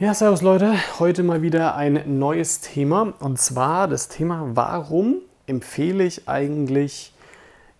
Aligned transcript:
Ja, 0.00 0.14
servus 0.14 0.40
Leute. 0.40 0.76
Heute 0.98 1.22
mal 1.22 1.42
wieder 1.42 1.76
ein 1.76 2.18
neues 2.18 2.62
Thema. 2.62 3.12
Und 3.20 3.38
zwar 3.38 3.86
das 3.86 4.08
Thema, 4.08 4.48
warum 4.54 5.16
empfehle 5.46 6.04
ich 6.04 6.26
eigentlich 6.26 7.12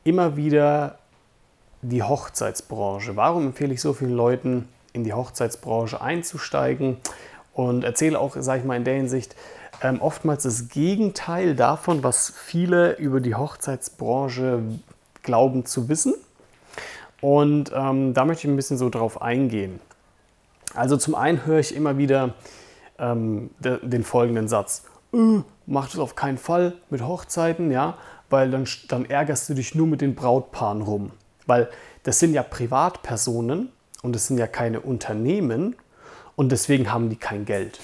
immer 0.04 0.36
wieder 0.36 0.98
die 1.80 2.02
Hochzeitsbranche? 2.02 3.16
Warum 3.16 3.46
empfehle 3.46 3.72
ich 3.72 3.80
so 3.80 3.94
vielen 3.94 4.14
Leuten, 4.14 4.68
in 4.92 5.02
die 5.02 5.14
Hochzeitsbranche 5.14 6.02
einzusteigen? 6.02 6.98
Und 7.54 7.84
erzähle 7.84 8.20
auch, 8.20 8.36
sage 8.38 8.60
ich 8.60 8.66
mal, 8.66 8.76
in 8.76 8.84
der 8.84 8.96
Hinsicht 8.96 9.34
ähm, 9.82 10.02
oftmals 10.02 10.42
das 10.42 10.68
Gegenteil 10.68 11.56
davon, 11.56 12.02
was 12.02 12.28
viele 12.36 12.98
über 12.98 13.22
die 13.22 13.34
Hochzeitsbranche 13.34 14.60
glauben 15.22 15.64
zu 15.64 15.88
wissen. 15.88 16.12
Und 17.22 17.72
ähm, 17.74 18.12
da 18.12 18.26
möchte 18.26 18.46
ich 18.46 18.52
ein 18.52 18.56
bisschen 18.56 18.76
so 18.76 18.90
drauf 18.90 19.22
eingehen. 19.22 19.80
Also 20.74 20.96
zum 20.96 21.14
einen 21.14 21.46
höre 21.46 21.58
ich 21.58 21.74
immer 21.74 21.98
wieder 21.98 22.34
ähm, 22.98 23.50
de, 23.58 23.78
den 23.82 24.04
folgenden 24.04 24.48
Satz. 24.48 24.84
Äh, 25.12 25.40
mach 25.66 25.88
das 25.88 25.98
auf 25.98 26.14
keinen 26.14 26.38
Fall 26.38 26.74
mit 26.90 27.02
Hochzeiten, 27.02 27.70
ja, 27.70 27.96
weil 28.28 28.50
dann, 28.50 28.66
dann 28.88 29.04
ärgerst 29.04 29.48
du 29.48 29.54
dich 29.54 29.74
nur 29.74 29.86
mit 29.86 30.00
den 30.00 30.14
Brautpaaren 30.14 30.82
rum. 30.82 31.10
Weil 31.46 31.68
das 32.04 32.18
sind 32.18 32.34
ja 32.34 32.42
Privatpersonen 32.42 33.70
und 34.02 34.14
das 34.14 34.26
sind 34.26 34.38
ja 34.38 34.46
keine 34.46 34.80
Unternehmen 34.80 35.76
und 36.36 36.52
deswegen 36.52 36.92
haben 36.92 37.10
die 37.10 37.16
kein 37.16 37.44
Geld. 37.44 37.80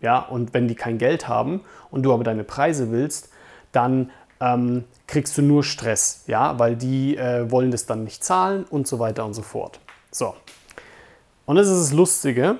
Ja, 0.00 0.18
und 0.18 0.54
wenn 0.54 0.68
die 0.68 0.74
kein 0.74 0.98
Geld 0.98 1.28
haben 1.28 1.62
und 1.90 2.02
du 2.02 2.12
aber 2.12 2.24
deine 2.24 2.44
Preise 2.44 2.90
willst, 2.90 3.30
dann 3.72 4.10
ähm, 4.40 4.84
kriegst 5.06 5.36
du 5.38 5.42
nur 5.42 5.64
Stress, 5.64 6.24
ja, 6.26 6.58
weil 6.58 6.76
die 6.76 7.16
äh, 7.16 7.50
wollen 7.50 7.70
das 7.70 7.86
dann 7.86 8.04
nicht 8.04 8.22
zahlen 8.22 8.64
und 8.64 8.86
so 8.86 8.98
weiter 8.98 9.24
und 9.24 9.34
so 9.34 9.42
fort. 9.42 9.80
So, 10.10 10.34
und 11.46 11.56
das 11.56 11.68
ist 11.68 11.90
das 11.90 11.92
Lustige, 11.92 12.58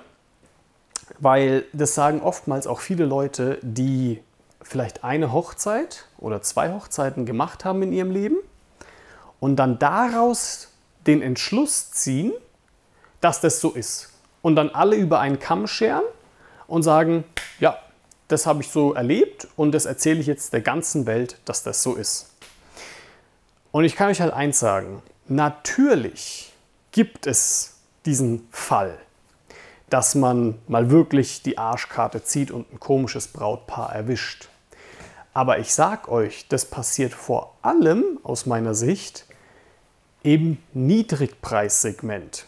weil 1.18 1.64
das 1.72 1.94
sagen 1.94 2.20
oftmals 2.20 2.66
auch 2.66 2.80
viele 2.80 3.04
Leute, 3.04 3.58
die 3.62 4.22
vielleicht 4.62 5.04
eine 5.04 5.32
Hochzeit 5.32 6.06
oder 6.18 6.42
zwei 6.42 6.72
Hochzeiten 6.72 7.26
gemacht 7.26 7.64
haben 7.64 7.82
in 7.82 7.92
ihrem 7.92 8.10
Leben 8.10 8.36
und 9.40 9.56
dann 9.56 9.78
daraus 9.78 10.68
den 11.06 11.22
Entschluss 11.22 11.90
ziehen, 11.90 12.32
dass 13.20 13.40
das 13.40 13.60
so 13.60 13.70
ist. 13.72 14.10
Und 14.42 14.56
dann 14.56 14.70
alle 14.70 14.96
über 14.96 15.20
einen 15.20 15.38
Kamm 15.38 15.66
scheren 15.66 16.04
und 16.66 16.82
sagen, 16.82 17.24
ja, 17.60 17.78
das 18.28 18.46
habe 18.46 18.62
ich 18.62 18.70
so 18.70 18.94
erlebt 18.94 19.48
und 19.56 19.72
das 19.72 19.84
erzähle 19.84 20.20
ich 20.20 20.26
jetzt 20.26 20.52
der 20.52 20.60
ganzen 20.60 21.06
Welt, 21.06 21.38
dass 21.44 21.62
das 21.62 21.82
so 21.82 21.94
ist. 21.94 22.30
Und 23.70 23.84
ich 23.84 23.96
kann 23.96 24.10
euch 24.10 24.20
halt 24.20 24.32
eins 24.32 24.58
sagen, 24.58 25.02
natürlich 25.28 26.52
gibt 26.92 27.26
es 27.26 27.73
diesen 28.06 28.46
Fall, 28.50 28.98
dass 29.90 30.14
man 30.14 30.58
mal 30.68 30.90
wirklich 30.90 31.42
die 31.42 31.58
Arschkarte 31.58 32.22
zieht 32.22 32.50
und 32.50 32.72
ein 32.72 32.80
komisches 32.80 33.28
Brautpaar 33.28 33.94
erwischt. 33.94 34.48
Aber 35.32 35.58
ich 35.58 35.74
sag 35.74 36.08
euch, 36.08 36.46
das 36.48 36.64
passiert 36.64 37.12
vor 37.12 37.56
allem 37.62 38.18
aus 38.22 38.46
meiner 38.46 38.74
Sicht 38.74 39.26
im 40.22 40.58
Niedrigpreissegment. 40.72 42.46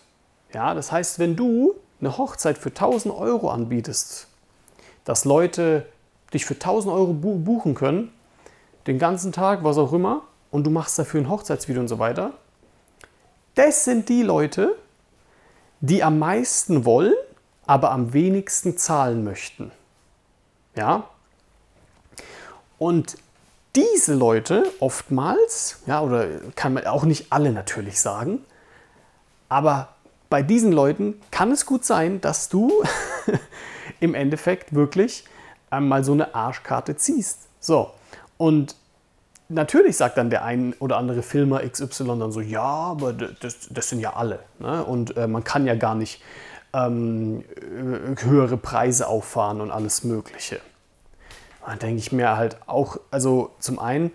Ja, 0.53 0.73
das 0.73 0.93
heißt, 0.93 1.19
wenn 1.19 1.37
du 1.37 1.75
eine 2.01 2.17
Hochzeit 2.17 2.59
für 2.59 2.69
1000 2.69 3.15
Euro 3.15 3.51
anbietest, 3.51 4.29
dass 5.05 5.25
Leute 5.25 5.87
dich 6.33 6.45
für 6.45 6.55
1000 6.55 6.93
Euro 6.95 7.13
buchen 7.13 7.75
können, 7.75 8.13
den 8.87 8.99
ganzen 8.99 9.33
Tag, 9.33 9.65
was 9.65 9.79
auch 9.79 9.93
immer, 9.93 10.23
und 10.51 10.65
du 10.65 10.71
machst 10.71 10.99
dafür 10.99 11.21
ein 11.21 11.29
Hochzeitsvideo 11.29 11.81
und 11.81 11.89
so 11.89 11.99
weiter, 11.99 12.33
das 13.55 13.85
sind 13.85 14.09
die 14.09 14.23
Leute, 14.23 14.77
die 15.81 16.03
am 16.03 16.19
meisten 16.19 16.85
wollen, 16.85 17.15
aber 17.67 17.91
am 17.91 18.13
wenigsten 18.13 18.77
zahlen 18.79 19.25
möchten. 19.25 19.73
Ja? 20.77 21.09
Und 22.79 23.17
diese 23.75 24.15
Leute 24.15 24.65
oftmals, 24.81 25.81
ja, 25.87 26.01
oder 26.01 26.29
kann 26.55 26.73
man 26.73 26.87
auch 26.87 27.05
nicht 27.05 27.33
alle 27.33 27.53
natürlich 27.53 28.01
sagen, 28.01 28.45
aber 29.49 29.89
bei 30.31 30.43
diesen 30.43 30.73
Leuten 30.73 31.21
kann 31.31 31.53
es 31.53 31.67
gut 31.67 31.85
sein, 31.85 32.21
dass 32.21 32.49
du 32.49 32.73
im 34.01 34.15
Endeffekt 34.15 34.75
wirklich 34.75 35.25
einmal 35.71 36.05
so 36.05 36.13
eine 36.13 36.35
Arschkarte 36.35 36.97
ziehst. 36.97 37.41
So, 37.61 37.91
und 38.39 38.77
natürlich 39.49 39.97
sagt 39.97 40.19
dann 40.19 40.31
der 40.31 40.45
ein 40.45 40.75
oder 40.79 40.97
andere 40.97 41.23
Filmer 41.23 41.61
XY 41.61 42.19
dann 42.19 42.33
so, 42.33 42.41
ja, 42.41 42.63
aber 42.63 43.13
das, 43.13 43.69
das 43.71 43.89
sind 43.89 44.01
ja 44.01 44.15
alle. 44.15 44.41
Ne? 44.59 44.85
Und 44.85 45.17
äh, 45.17 45.27
man 45.27 45.45
kann 45.45 45.67
ja 45.67 45.75
gar 45.75 45.95
nicht 45.95 46.23
ähm, 46.73 47.45
höhere 48.21 48.57
Preise 48.57 49.09
auffahren 49.09 49.61
und 49.61 49.71
alles 49.71 50.05
Mögliche. 50.05 50.61
Da 51.65 51.75
denke 51.75 51.99
ich 51.99 52.13
mir 52.13 52.37
halt 52.37 52.59
auch, 52.67 52.99
also 53.11 53.51
zum 53.59 53.79
einen, 53.79 54.13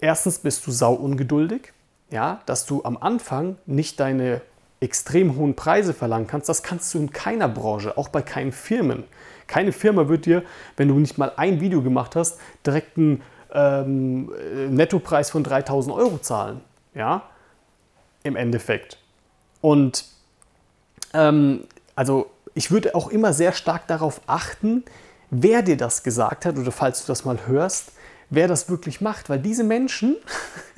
erstens 0.00 0.40
bist 0.40 0.66
du 0.66 0.72
sau 0.72 0.92
ungeduldig, 0.92 1.72
ja, 2.10 2.40
dass 2.46 2.66
du 2.66 2.84
am 2.84 2.96
Anfang 2.96 3.56
nicht 3.66 3.98
deine 3.98 4.42
extrem 4.80 5.36
hohen 5.36 5.56
Preise 5.56 5.94
verlangen 5.94 6.26
kannst, 6.26 6.48
das 6.48 6.62
kannst 6.62 6.92
du 6.92 6.98
in 6.98 7.10
keiner 7.10 7.48
Branche, 7.48 7.96
auch 7.96 8.08
bei 8.08 8.20
keinen 8.20 8.52
Firmen. 8.52 9.04
Keine 9.46 9.72
Firma 9.72 10.08
wird 10.08 10.26
dir, 10.26 10.42
wenn 10.76 10.88
du 10.88 10.94
nicht 10.98 11.18
mal 11.18 11.32
ein 11.36 11.60
Video 11.60 11.80
gemacht 11.82 12.14
hast, 12.14 12.38
direkt 12.64 12.98
ein 12.98 13.22
ähm, 13.56 14.30
Nettopreis 14.68 15.30
von 15.30 15.42
3000 15.42 15.96
Euro 15.96 16.18
zahlen. 16.18 16.60
Ja, 16.94 17.22
im 18.22 18.36
Endeffekt. 18.36 18.98
Und 19.60 20.04
ähm, 21.14 21.64
also 21.94 22.30
ich 22.54 22.70
würde 22.70 22.94
auch 22.94 23.08
immer 23.08 23.32
sehr 23.32 23.52
stark 23.52 23.86
darauf 23.86 24.20
achten, 24.26 24.84
wer 25.30 25.62
dir 25.62 25.76
das 25.76 26.02
gesagt 26.02 26.44
hat 26.44 26.56
oder 26.56 26.70
falls 26.70 27.02
du 27.02 27.08
das 27.08 27.24
mal 27.24 27.46
hörst, 27.46 27.92
wer 28.30 28.48
das 28.48 28.68
wirklich 28.68 29.00
macht, 29.00 29.28
weil 29.28 29.38
diese 29.38 29.64
Menschen, 29.64 30.16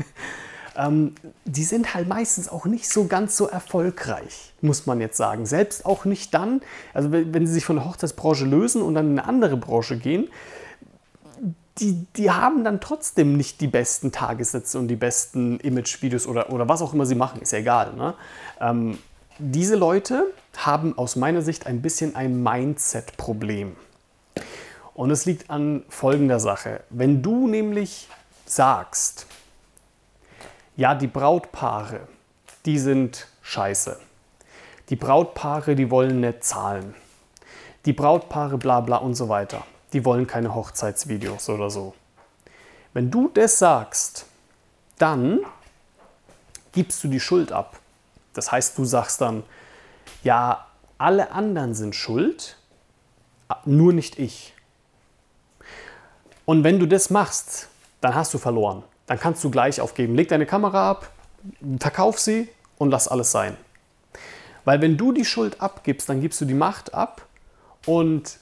ähm, 0.77 1.15
die 1.45 1.65
sind 1.65 1.95
halt 1.95 2.09
meistens 2.09 2.49
auch 2.49 2.67
nicht 2.67 2.89
so 2.89 3.07
ganz 3.07 3.37
so 3.37 3.49
erfolgreich, 3.49 4.55
muss 4.61 4.87
man 4.87 5.01
jetzt 5.01 5.17
sagen. 5.17 5.47
Selbst 5.47 5.85
auch 5.85 6.05
nicht 6.05 6.35
dann, 6.35 6.61
also 6.95 7.11
wenn, 7.11 7.35
wenn 7.35 7.47
sie 7.47 7.55
sich 7.55 7.65
von 7.65 7.77
der 7.77 7.85
Hochzeitsbranche 7.85 8.45
lösen 8.45 8.83
und 8.83 8.95
dann 8.95 9.13
in 9.13 9.19
eine 9.19 9.29
andere 9.29 9.57
Branche 9.57 9.97
gehen, 9.97 10.29
die, 11.81 12.07
die 12.17 12.31
haben 12.31 12.65
dann 12.65 12.81
trotzdem 12.81 13.37
nicht 13.37 13.61
die 13.61 13.67
besten 13.67 14.11
Tagessätze 14.13 14.79
und 14.79 14.89
die 14.89 14.97
besten 14.97 15.61
Imagevideos 15.61 16.27
oder, 16.27 16.53
oder 16.53 16.69
was 16.69 16.83
auch 16.83 16.93
immer 16.93 17.07
sie 17.07 17.15
machen, 17.15 17.41
ist 17.41 17.53
ja 17.53 17.59
egal. 17.59 17.95
Ne? 17.95 18.15
Ähm, 18.61 18.99
diese 19.39 19.77
Leute 19.77 20.27
haben 20.57 20.99
aus 20.99 21.17
meiner 21.17 21.43
Sicht 21.43 21.67
ein 21.67 21.81
bisschen 21.81 22.17
ein 22.17 22.43
Mindset-Problem. 22.43 23.77
Und 24.95 25.11
es 25.11 25.27
liegt 25.27 25.49
an 25.51 25.85
folgender 25.89 26.41
Sache. 26.41 26.81
Wenn 26.91 27.23
du 27.23 27.47
nämlich 27.47 28.09
sagst, 28.47 29.27
ja, 30.77 30.95
die 30.95 31.07
Brautpaare, 31.07 32.01
die 32.67 32.79
sind 32.79 33.29
scheiße. 33.43 33.99
Die 34.89 34.97
Brautpaare, 34.97 35.77
die 35.77 35.91
wollen 35.91 36.21
nicht 36.21 36.43
zahlen. 36.43 36.95
Die 37.85 37.93
Brautpaare, 37.93 38.59
bla 38.59 38.81
bla 38.81 38.97
und 38.97 39.15
so 39.15 39.29
weiter 39.29 39.65
die 39.93 40.05
wollen 40.05 40.27
keine 40.27 40.55
Hochzeitsvideos 40.55 41.49
oder 41.49 41.71
so. 41.71 41.95
Wenn 42.93 43.11
du 43.11 43.29
das 43.29 43.59
sagst, 43.59 44.27
dann 44.99 45.41
gibst 46.73 47.03
du 47.05 47.09
die 47.09 47.21
Schuld 47.21 47.53
ab. 47.53 47.79
Das 48.35 48.53
heißt, 48.53 48.77
du 48.79 48.85
sagst 48.85 49.21
dann, 49.21 49.43
ja, 50.23 50.67
alle 50.99 51.33
anderen 51.33 51.75
sind 51.75 51.95
schuld, 51.95 52.57
nur 53.65 53.93
nicht 53.93 54.19
ich. 54.19 54.55
Und 56.45 56.65
wenn 56.65 56.79
du 56.79 56.87
das 56.87 57.11
machst, 57.11 57.69
dann 58.01 58.15
hast 58.15 58.33
du 58.35 58.39
verloren. 58.39 58.83
Dann 59.07 59.19
kannst 59.19 59.43
du 59.45 59.51
gleich 59.51 59.81
aufgeben. 59.81 60.15
Leg 60.15 60.29
deine 60.29 60.47
Kamera 60.47 60.91
ab, 60.91 61.11
verkauf 61.79 62.19
sie 62.19 62.49
und 62.79 62.91
lass 62.91 63.09
alles 63.09 63.31
sein. 63.31 63.57
Weil 64.65 64.81
wenn 64.83 64.97
du 64.97 65.13
die 65.13 65.25
Schuld 65.25 65.61
abgibst, 65.61 66.09
dann 66.09 66.21
gibst 66.21 66.41
du 66.41 66.45
die 66.45 66.55
Macht 66.55 66.95
ab 66.95 67.27
und 67.87 68.39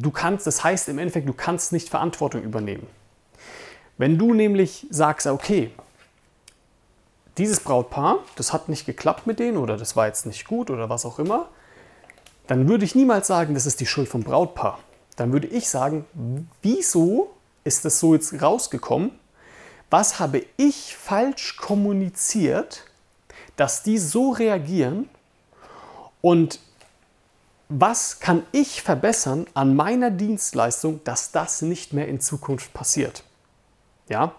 du 0.00 0.10
kannst, 0.10 0.46
das 0.46 0.64
heißt 0.64 0.88
im 0.88 0.98
Endeffekt, 0.98 1.28
du 1.28 1.32
kannst 1.32 1.72
nicht 1.72 1.88
Verantwortung 1.88 2.42
übernehmen. 2.42 2.86
Wenn 3.98 4.18
du 4.18 4.32
nämlich 4.34 4.86
sagst, 4.90 5.26
okay, 5.26 5.70
dieses 7.38 7.60
Brautpaar, 7.60 8.18
das 8.36 8.52
hat 8.52 8.68
nicht 8.68 8.86
geklappt 8.86 9.26
mit 9.26 9.38
denen 9.38 9.56
oder 9.56 9.76
das 9.76 9.96
war 9.96 10.06
jetzt 10.06 10.26
nicht 10.26 10.46
gut 10.46 10.70
oder 10.70 10.88
was 10.88 11.04
auch 11.04 11.18
immer, 11.18 11.48
dann 12.46 12.68
würde 12.68 12.84
ich 12.84 12.94
niemals 12.94 13.26
sagen, 13.26 13.54
das 13.54 13.66
ist 13.66 13.80
die 13.80 13.86
Schuld 13.86 14.08
vom 14.08 14.22
Brautpaar. 14.22 14.78
Dann 15.16 15.32
würde 15.32 15.46
ich 15.46 15.68
sagen, 15.68 16.04
wieso 16.62 17.30
ist 17.64 17.84
das 17.84 18.00
so 18.00 18.14
jetzt 18.14 18.40
rausgekommen? 18.40 19.12
Was 19.90 20.18
habe 20.18 20.44
ich 20.56 20.96
falsch 20.96 21.56
kommuniziert, 21.58 22.84
dass 23.56 23.82
die 23.82 23.98
so 23.98 24.30
reagieren? 24.30 25.08
Und 26.22 26.60
was 27.68 28.20
kann 28.20 28.42
ich 28.52 28.82
verbessern 28.82 29.46
an 29.54 29.74
meiner 29.74 30.10
Dienstleistung, 30.10 31.00
dass 31.04 31.32
das 31.32 31.62
nicht 31.62 31.92
mehr 31.92 32.08
in 32.08 32.20
Zukunft 32.20 32.72
passiert? 32.74 33.24
Ja? 34.08 34.32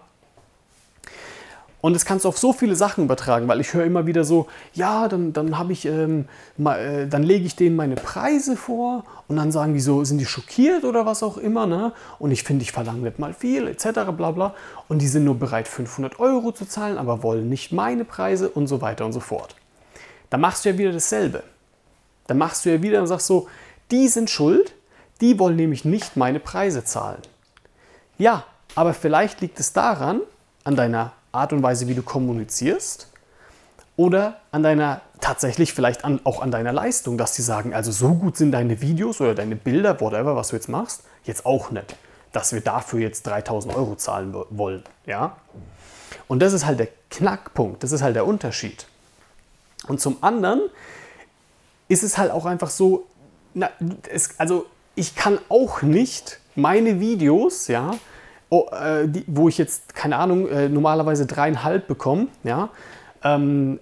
Und 1.84 1.92
das 1.92 2.06
kannst 2.06 2.24
du 2.24 2.30
auf 2.30 2.38
so 2.38 2.54
viele 2.54 2.76
Sachen 2.76 3.04
übertragen, 3.04 3.46
weil 3.46 3.60
ich 3.60 3.74
höre 3.74 3.84
immer 3.84 4.06
wieder 4.06 4.24
so, 4.24 4.46
ja, 4.72 5.06
dann, 5.06 5.34
dann 5.34 5.58
habe 5.58 5.74
ich, 5.74 5.84
ähm, 5.84 6.24
mal, 6.56 6.78
äh, 6.78 7.06
dann 7.06 7.22
lege 7.22 7.44
ich 7.44 7.56
denen 7.56 7.76
meine 7.76 7.94
Preise 7.96 8.56
vor 8.56 9.04
und 9.28 9.36
dann 9.36 9.52
sagen 9.52 9.74
die 9.74 9.80
so, 9.80 10.02
sind 10.02 10.16
die 10.16 10.24
schockiert 10.24 10.84
oder 10.84 11.04
was 11.04 11.22
auch 11.22 11.36
immer, 11.36 11.66
ne? 11.66 11.92
Und 12.18 12.30
ich 12.30 12.42
finde, 12.42 12.62
ich 12.62 12.72
verlange 12.72 13.00
nicht 13.00 13.18
mal 13.18 13.34
viel, 13.34 13.68
etc. 13.68 14.12
bla 14.16 14.30
bla. 14.30 14.54
Und 14.88 15.02
die 15.02 15.06
sind 15.06 15.24
nur 15.24 15.38
bereit, 15.38 15.68
500 15.68 16.20
Euro 16.20 16.52
zu 16.52 16.64
zahlen, 16.64 16.96
aber 16.96 17.22
wollen 17.22 17.50
nicht 17.50 17.70
meine 17.70 18.06
Preise 18.06 18.48
und 18.48 18.66
so 18.66 18.80
weiter 18.80 19.04
und 19.04 19.12
so 19.12 19.20
fort. 19.20 19.54
Da 20.30 20.38
machst 20.38 20.64
du 20.64 20.70
ja 20.70 20.78
wieder 20.78 20.92
dasselbe. 20.92 21.42
Dann 22.26 22.38
machst 22.38 22.64
du 22.64 22.70
ja 22.70 22.82
wieder 22.82 23.00
und 23.00 23.06
sagst 23.06 23.26
so, 23.26 23.48
die 23.90 24.08
sind 24.08 24.30
schuld, 24.30 24.74
die 25.20 25.38
wollen 25.38 25.56
nämlich 25.56 25.84
nicht 25.84 26.16
meine 26.16 26.40
Preise 26.40 26.84
zahlen. 26.84 27.20
Ja, 28.18 28.44
aber 28.74 28.94
vielleicht 28.94 29.40
liegt 29.40 29.60
es 29.60 29.72
daran, 29.72 30.20
an 30.64 30.76
deiner 30.76 31.12
Art 31.32 31.52
und 31.52 31.62
Weise, 31.62 31.88
wie 31.88 31.94
du 31.94 32.02
kommunizierst 32.02 33.08
oder 33.96 34.40
an 34.50 34.62
deiner, 34.62 35.00
tatsächlich 35.20 35.72
vielleicht 35.72 36.04
an, 36.04 36.20
auch 36.24 36.40
an 36.40 36.50
deiner 36.50 36.72
Leistung, 36.72 37.18
dass 37.18 37.34
die 37.34 37.42
sagen, 37.42 37.74
also 37.74 37.92
so 37.92 38.14
gut 38.14 38.36
sind 38.36 38.52
deine 38.52 38.80
Videos 38.80 39.20
oder 39.20 39.34
deine 39.34 39.56
Bilder, 39.56 40.00
whatever, 40.00 40.36
was 40.36 40.48
du 40.48 40.56
jetzt 40.56 40.68
machst, 40.68 41.02
jetzt 41.24 41.46
auch 41.46 41.70
nicht, 41.70 41.96
dass 42.32 42.52
wir 42.52 42.60
dafür 42.60 43.00
jetzt 43.00 43.26
3000 43.26 43.74
Euro 43.74 43.96
zahlen 43.96 44.34
wollen. 44.50 44.82
Ja? 45.06 45.36
Und 46.26 46.40
das 46.40 46.52
ist 46.52 46.66
halt 46.66 46.80
der 46.80 46.88
Knackpunkt, 47.10 47.82
das 47.82 47.92
ist 47.92 48.02
halt 48.02 48.16
der 48.16 48.26
Unterschied. 48.26 48.86
Und 49.86 50.00
zum 50.00 50.16
anderen 50.22 50.62
ist 51.88 52.02
es 52.02 52.18
halt 52.18 52.30
auch 52.30 52.46
einfach 52.46 52.70
so, 52.70 53.06
na, 53.54 53.70
es, 54.10 54.38
also 54.38 54.66
ich 54.94 55.14
kann 55.14 55.38
auch 55.48 55.82
nicht 55.82 56.40
meine 56.54 57.00
Videos, 57.00 57.68
ja, 57.68 57.92
oh, 58.48 58.68
äh, 58.70 59.08
die, 59.08 59.24
wo 59.26 59.48
ich 59.48 59.58
jetzt, 59.58 59.94
keine 59.94 60.16
Ahnung, 60.16 60.48
äh, 60.48 60.68
normalerweise 60.68 61.26
dreieinhalb 61.26 61.86
bekomme, 61.86 62.28
ja, 62.42 62.70
ähm, 63.22 63.80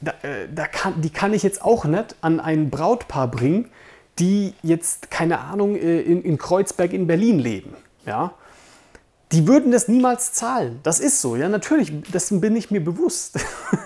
da, 0.00 0.12
äh, 0.22 0.48
da 0.54 0.66
kann, 0.66 1.00
die 1.00 1.10
kann 1.10 1.34
ich 1.34 1.42
jetzt 1.42 1.62
auch 1.62 1.84
nicht 1.84 2.16
an 2.20 2.40
ein 2.40 2.70
Brautpaar 2.70 3.28
bringen, 3.28 3.70
die 4.18 4.54
jetzt, 4.62 5.10
keine 5.10 5.40
Ahnung, 5.40 5.76
äh, 5.76 6.00
in, 6.00 6.22
in 6.22 6.38
Kreuzberg 6.38 6.92
in 6.92 7.06
Berlin 7.06 7.38
leben. 7.38 7.74
Ja? 8.06 8.32
Die 9.32 9.48
würden 9.48 9.72
das 9.72 9.88
niemals 9.88 10.32
zahlen. 10.32 10.78
Das 10.82 11.00
ist 11.00 11.20
so, 11.20 11.34
ja, 11.34 11.48
natürlich, 11.48 11.92
dessen 12.12 12.40
bin 12.40 12.54
ich 12.54 12.70
mir 12.70 12.84
bewusst. 12.84 13.40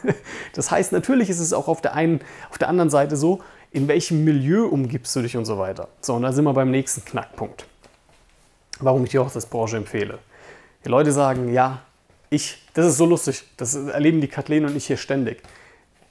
das 0.55 0.71
heißt, 0.71 0.93
natürlich 0.93 1.31
ist 1.31 1.41
es 1.41 1.53
auch 1.53 1.67
auf 1.67 1.81
der 1.81 1.95
einen, 1.95 2.21
auf 2.51 2.59
der 2.59 2.69
anderen 2.69 2.91
Seite 2.91 3.17
so, 3.17 3.41
in 3.71 3.89
welchem 3.89 4.25
Milieu 4.25 4.67
umgibst 4.67 5.15
du 5.17 5.23
dich 5.23 5.37
und 5.37 5.47
so 5.47 5.57
weiter. 5.59 5.89
So, 6.01 6.15
und 6.15 6.23
da 6.23 6.33
sind 6.33 6.45
wir 6.45 6.53
beim 6.53 6.71
nächsten 6.71 7.05
Knackpunkt 7.05 7.65
warum 8.81 9.05
ich 9.05 9.11
die 9.11 9.19
Hochzeitsbranche 9.19 9.77
empfehle. 9.77 10.19
Die 10.85 10.89
Leute 10.89 11.13
sagen, 11.13 11.53
ja, 11.53 11.83
ich, 12.31 12.59
das 12.75 12.87
ist 12.87 12.97
so 12.97 13.07
lustig, 13.07 13.45
das 13.57 13.75
erleben 13.75 14.21
die 14.21 14.29
Kathleen 14.29 14.65
und 14.65 14.77
ich 14.77 14.87
hier 14.87 14.97
ständig. 14.97 15.43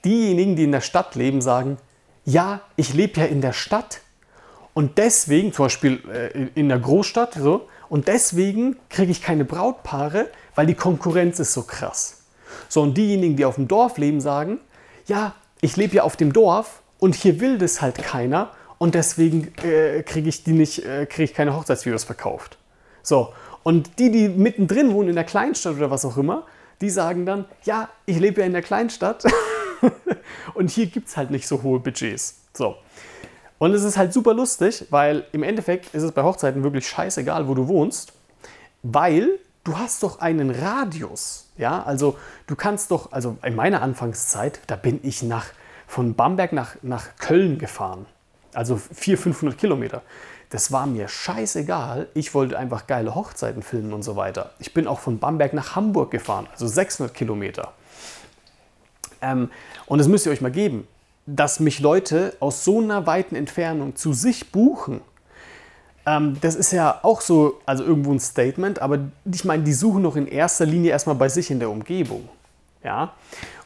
Diejenigen, 0.04 0.56
die 0.56 0.64
in 0.64 0.72
der 0.72 0.80
Stadt 0.80 1.14
leben, 1.14 1.40
sagen, 1.40 1.78
ja, 2.24 2.60
ich 2.76 2.94
lebe 2.94 3.20
ja 3.20 3.26
in 3.26 3.40
der 3.40 3.52
Stadt 3.52 4.00
und 4.74 4.98
deswegen, 4.98 5.52
zum 5.52 5.66
Beispiel 5.66 6.00
äh, 6.10 6.48
in 6.54 6.68
der 6.68 6.78
Großstadt, 6.78 7.34
so, 7.34 7.68
und 7.90 8.08
deswegen 8.08 8.76
kriege 8.88 9.10
ich 9.10 9.20
keine 9.20 9.44
Brautpaare, 9.44 10.28
weil 10.54 10.66
die 10.66 10.74
Konkurrenz 10.74 11.40
ist 11.40 11.52
so 11.52 11.64
krass. 11.64 12.22
So, 12.68 12.82
und 12.82 12.96
diejenigen, 12.96 13.36
die 13.36 13.44
auf 13.44 13.56
dem 13.56 13.68
Dorf 13.68 13.98
leben, 13.98 14.20
sagen, 14.20 14.60
ja, 15.06 15.34
ich 15.60 15.76
lebe 15.76 15.96
ja 15.96 16.04
auf 16.04 16.16
dem 16.16 16.32
Dorf 16.32 16.82
und 17.00 17.16
hier 17.16 17.40
will 17.40 17.58
das 17.58 17.82
halt 17.82 17.98
keiner 17.98 18.52
und 18.78 18.94
deswegen 18.94 19.52
äh, 19.64 20.04
kriege 20.04 20.28
ich 20.28 20.44
die 20.44 20.52
nicht, 20.52 20.84
äh, 20.84 21.04
kriege 21.04 21.24
ich 21.24 21.34
keine 21.34 21.54
Hochzeitsvideos 21.54 22.04
verkauft. 22.04 22.58
So, 23.02 23.34
und 23.64 23.98
die, 23.98 24.10
die 24.12 24.28
mittendrin 24.28 24.92
wohnen 24.92 25.10
in 25.10 25.16
der 25.16 25.24
Kleinstadt 25.24 25.76
oder 25.76 25.90
was 25.90 26.04
auch 26.04 26.16
immer, 26.16 26.46
die 26.80 26.90
sagen 26.90 27.26
dann, 27.26 27.44
ja, 27.64 27.88
ich 28.06 28.20
lebe 28.20 28.40
ja 28.40 28.46
in 28.46 28.52
der 28.52 28.62
Kleinstadt 28.62 29.24
und 30.54 30.70
hier 30.70 30.86
gibt 30.86 31.08
es 31.08 31.16
halt 31.16 31.30
nicht 31.32 31.48
so 31.48 31.62
hohe 31.64 31.80
Budgets. 31.80 32.36
So. 32.54 32.76
Und 33.60 33.74
es 33.74 33.84
ist 33.84 33.98
halt 33.98 34.14
super 34.14 34.32
lustig, 34.32 34.86
weil 34.88 35.26
im 35.32 35.42
Endeffekt 35.42 35.94
ist 35.94 36.02
es 36.02 36.12
bei 36.12 36.22
Hochzeiten 36.22 36.62
wirklich 36.62 36.88
scheißegal, 36.88 37.46
wo 37.46 37.52
du 37.52 37.68
wohnst, 37.68 38.14
weil 38.82 39.38
du 39.64 39.76
hast 39.76 40.02
doch 40.02 40.20
einen 40.20 40.50
Radius. 40.50 41.50
Ja, 41.58 41.82
also 41.82 42.16
du 42.46 42.56
kannst 42.56 42.90
doch, 42.90 43.12
also 43.12 43.36
in 43.42 43.54
meiner 43.54 43.82
Anfangszeit, 43.82 44.60
da 44.66 44.76
bin 44.76 45.00
ich 45.02 45.22
nach, 45.22 45.44
von 45.86 46.14
Bamberg 46.14 46.54
nach, 46.54 46.76
nach 46.80 47.16
Köln 47.18 47.58
gefahren. 47.58 48.06
Also 48.54 48.78
400, 48.78 49.24
500 49.24 49.58
Kilometer. 49.58 50.00
Das 50.48 50.72
war 50.72 50.86
mir 50.86 51.08
scheißegal. 51.08 52.08
Ich 52.14 52.32
wollte 52.32 52.58
einfach 52.58 52.86
geile 52.86 53.14
Hochzeiten 53.14 53.62
filmen 53.62 53.92
und 53.92 54.04
so 54.04 54.16
weiter. 54.16 54.54
Ich 54.58 54.72
bin 54.72 54.86
auch 54.86 55.00
von 55.00 55.18
Bamberg 55.18 55.52
nach 55.52 55.76
Hamburg 55.76 56.10
gefahren, 56.10 56.46
also 56.50 56.66
600 56.66 57.14
Kilometer. 57.14 57.74
Ähm, 59.20 59.50
und 59.84 59.98
das 59.98 60.08
müsst 60.08 60.24
ihr 60.24 60.32
euch 60.32 60.40
mal 60.40 60.50
geben, 60.50 60.88
dass 61.36 61.60
mich 61.60 61.80
Leute 61.80 62.34
aus 62.40 62.64
so 62.64 62.80
einer 62.80 63.06
weiten 63.06 63.34
Entfernung 63.34 63.96
zu 63.96 64.12
sich 64.12 64.52
buchen. 64.52 65.00
Ähm, 66.06 66.36
das 66.40 66.54
ist 66.54 66.72
ja 66.72 67.00
auch 67.02 67.20
so, 67.20 67.60
also 67.66 67.84
irgendwo 67.84 68.12
ein 68.12 68.20
Statement, 68.20 68.80
aber 68.80 68.98
ich 69.30 69.44
meine, 69.44 69.62
die 69.62 69.72
suchen 69.72 70.02
doch 70.02 70.16
in 70.16 70.26
erster 70.26 70.66
Linie 70.66 70.90
erstmal 70.90 71.16
bei 71.16 71.28
sich 71.28 71.50
in 71.50 71.58
der 71.58 71.70
Umgebung. 71.70 72.28
Ja. 72.82 73.12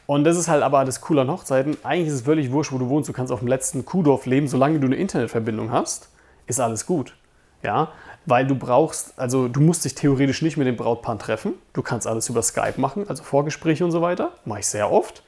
Und 0.07 0.25
das 0.25 0.37
ist 0.37 0.49
halt 0.49 0.63
aber 0.63 0.85
das 0.85 1.01
Coole 1.01 1.23
an 1.23 1.31
Hochzeiten. 1.31 1.79
Eigentlich 1.83 2.09
ist 2.09 2.15
es 2.15 2.23
völlig 2.23 2.53
wurscht, 2.53 2.73
wo 2.73 2.79
du 2.79 2.89
wohnst. 2.89 3.09
Du 3.09 3.15
kannst 3.15 3.33
auf 3.33 3.39
dem 3.39 3.49
letzten 3.49 3.87
Kuhdorf 3.87 4.27
leben, 4.27 4.49
solange 4.49 4.79
du 4.79 4.87
eine 4.87 4.97
Internetverbindung 4.97 5.71
hast 5.71 6.11
ist 6.47 6.61
alles 6.61 6.87
gut. 6.87 7.15
Ja, 7.63 7.93
weil 8.27 8.47
du 8.47 8.55
brauchst, 8.55 9.19
also 9.19 9.49
du 9.49 9.61
musst 9.61 9.85
dich 9.85 9.95
theoretisch 9.95 10.43
nicht 10.43 10.57
mit 10.57 10.67
dem 10.67 10.77
Brautpaar 10.77 11.19
treffen. 11.19 11.55
Du 11.73 11.83
kannst 11.83 12.07
alles 12.07 12.29
über 12.29 12.43
Skype 12.43 12.79
machen, 12.79 13.09
also 13.09 13.23
Vorgespräche 13.23 13.85
und 13.85 13.91
so 13.91 14.03
weiter. 14.03 14.33
Mache 14.45 14.61
ich 14.61 14.67
sehr 14.67 14.91
oft. 14.91 15.23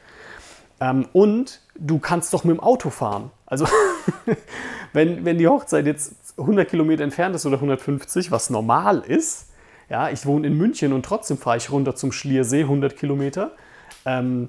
Ähm, 0.81 1.09
und 1.13 1.61
du 1.79 1.99
kannst 1.99 2.33
doch 2.33 2.45
mit 2.45 2.57
dem 2.57 2.61
Auto 2.61 2.91
fahren. 2.91 3.31
Also 3.47 3.67
wenn, 4.93 5.25
wenn 5.25 5.39
die 5.39 5.49
Hochzeit 5.49 5.87
jetzt 5.87 6.15
100 6.39 6.69
Kilometer 6.69 7.05
entfernt 7.05 7.35
ist 7.35 7.47
oder 7.47 7.57
150, 7.57 8.31
was 8.31 8.51
normal 8.51 9.01
ist, 9.07 9.51
ja, 9.89 10.11
ich 10.11 10.27
wohne 10.27 10.47
in 10.47 10.57
München 10.57 10.93
und 10.93 11.05
trotzdem 11.05 11.39
fahre 11.39 11.57
ich 11.57 11.71
runter 11.71 11.95
zum 11.95 12.13
Schliersee 12.13 12.63
100 12.63 12.97
Kilometer. 12.97 13.53
Ähm, 14.05 14.49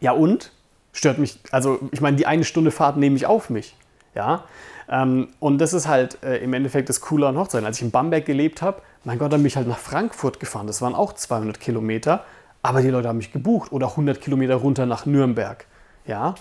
ja 0.00 0.12
und? 0.12 0.52
Stört 0.92 1.18
mich, 1.18 1.38
also 1.52 1.78
ich 1.92 2.00
meine, 2.00 2.16
die 2.16 2.26
eine 2.26 2.44
Stunde 2.44 2.72
Fahrt 2.72 2.96
nehme 2.96 3.14
ich 3.14 3.26
auf 3.26 3.48
mich. 3.48 3.76
Ja, 4.14 4.44
ähm, 4.88 5.28
und 5.38 5.58
das 5.58 5.72
ist 5.72 5.86
halt 5.86 6.22
äh, 6.24 6.38
im 6.38 6.52
Endeffekt 6.52 6.88
das 6.88 7.00
Coole 7.00 7.28
an 7.28 7.38
Hochzeiten. 7.38 7.64
Als 7.64 7.76
ich 7.76 7.84
in 7.84 7.92
Bamberg 7.92 8.26
gelebt 8.26 8.60
habe, 8.60 8.82
mein 9.04 9.18
Gott, 9.18 9.32
dann 9.32 9.40
bin 9.40 9.46
ich 9.46 9.56
halt 9.56 9.68
nach 9.68 9.78
Frankfurt 9.78 10.40
gefahren. 10.40 10.66
Das 10.66 10.82
waren 10.82 10.96
auch 10.96 11.12
200 11.12 11.60
Kilometer, 11.60 12.24
aber 12.62 12.82
die 12.82 12.90
Leute 12.90 13.08
haben 13.08 13.18
mich 13.18 13.32
gebucht. 13.32 13.72
Oder 13.72 13.88
100 13.88 14.20
Kilometer 14.20 14.56
runter 14.56 14.86
nach 14.86 15.06
Nürnberg. 15.06 15.66
Ja, 16.06 16.34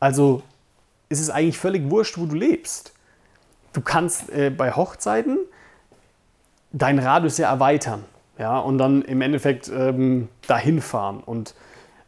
also 0.00 0.42
ist 1.08 1.20
es 1.20 1.30
eigentlich 1.30 1.58
völlig 1.58 1.90
wurscht, 1.90 2.18
wo 2.18 2.26
du 2.26 2.36
lebst. 2.36 2.92
Du 3.72 3.80
kannst 3.80 4.30
äh, 4.30 4.50
bei 4.50 4.72
Hochzeiten 4.72 5.38
deinen 6.72 6.98
Radius 6.98 7.38
ja 7.38 7.50
erweitern. 7.50 8.04
Ja, 8.38 8.58
und 8.58 8.78
dann 8.78 9.02
im 9.02 9.20
Endeffekt 9.20 9.68
ähm, 9.68 10.28
dahin 10.46 10.80
fahren. 10.80 11.20
Und 11.24 11.54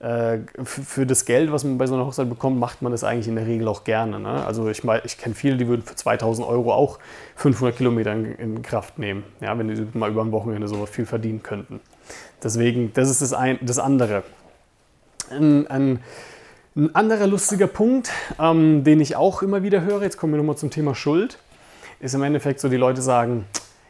äh, 0.01 0.39
für 0.65 1.05
das 1.05 1.25
Geld, 1.25 1.53
was 1.53 1.65
man 1.65 1.77
bei 1.77 1.87
so 1.87 1.95
einer 1.95 2.07
Hochzeit 2.07 2.29
bekommt, 2.29 2.59
macht 2.59 2.83
man 2.83 2.93
das 2.93 3.05
eigentlich 3.05 3.29
in 3.29 3.35
der 3.35 3.47
Regel 3.47 3.69
auch 3.69 3.85
gerne. 3.85 4.19
Ne? 4.19 4.47
Also 4.47 4.69
ich, 4.69 4.83
ich 5.05 5.19
kenne 5.19 5.35
viele, 5.35 5.57
die 5.57 5.69
würden 5.69 5.83
für 5.83 5.95
2000 5.95 6.47
Euro 6.47 6.73
auch 6.73 6.99
500 7.37 7.77
Kilometer 7.77 8.13
in, 8.13 8.35
in, 8.37 8.63
Kraft 8.63 8.99
nehmen, 8.99 9.25
ja, 9.41 9.59
wenn 9.59 9.69
die 9.69 9.99
mal 9.99 10.11
über 10.11 10.23
ein 10.23 10.33
Wochenende 10.33 10.69
so 10.69 10.87
viel 10.87 11.05
verdienen 11.05 11.43
könnten. 11.43 11.81
Deswegen, 12.43 12.93
das 12.95 13.11
ist 13.11 13.23
das, 13.23 13.33
ein, 13.33 13.59
das 13.63 13.79
andere. 13.79 14.23
Ein, 15.31 15.67
ein, 15.67 16.01
ein, 16.75 16.95
anderer 16.95 17.27
lustiger 17.27 17.67
Punkt, 17.67 18.11
ähm, 18.39 18.85
den 18.85 19.01
ich 19.01 19.17
auch 19.17 19.43
immer 19.43 19.63
wieder 19.63 19.83
höre, 19.83 20.03
jetzt 20.03 20.17
kommen 20.17 20.33
wir 20.33 20.39
nochmal 20.39 20.57
zum 20.57 20.71
Thema 20.71 20.95
Schuld, 20.95 21.39
ist 22.01 22.15
im 22.15 22.23
Endeffekt 22.23 22.61
so, 22.61 22.69
die 22.69 22.77
Leute 22.77 23.03
sagen, 23.03 23.45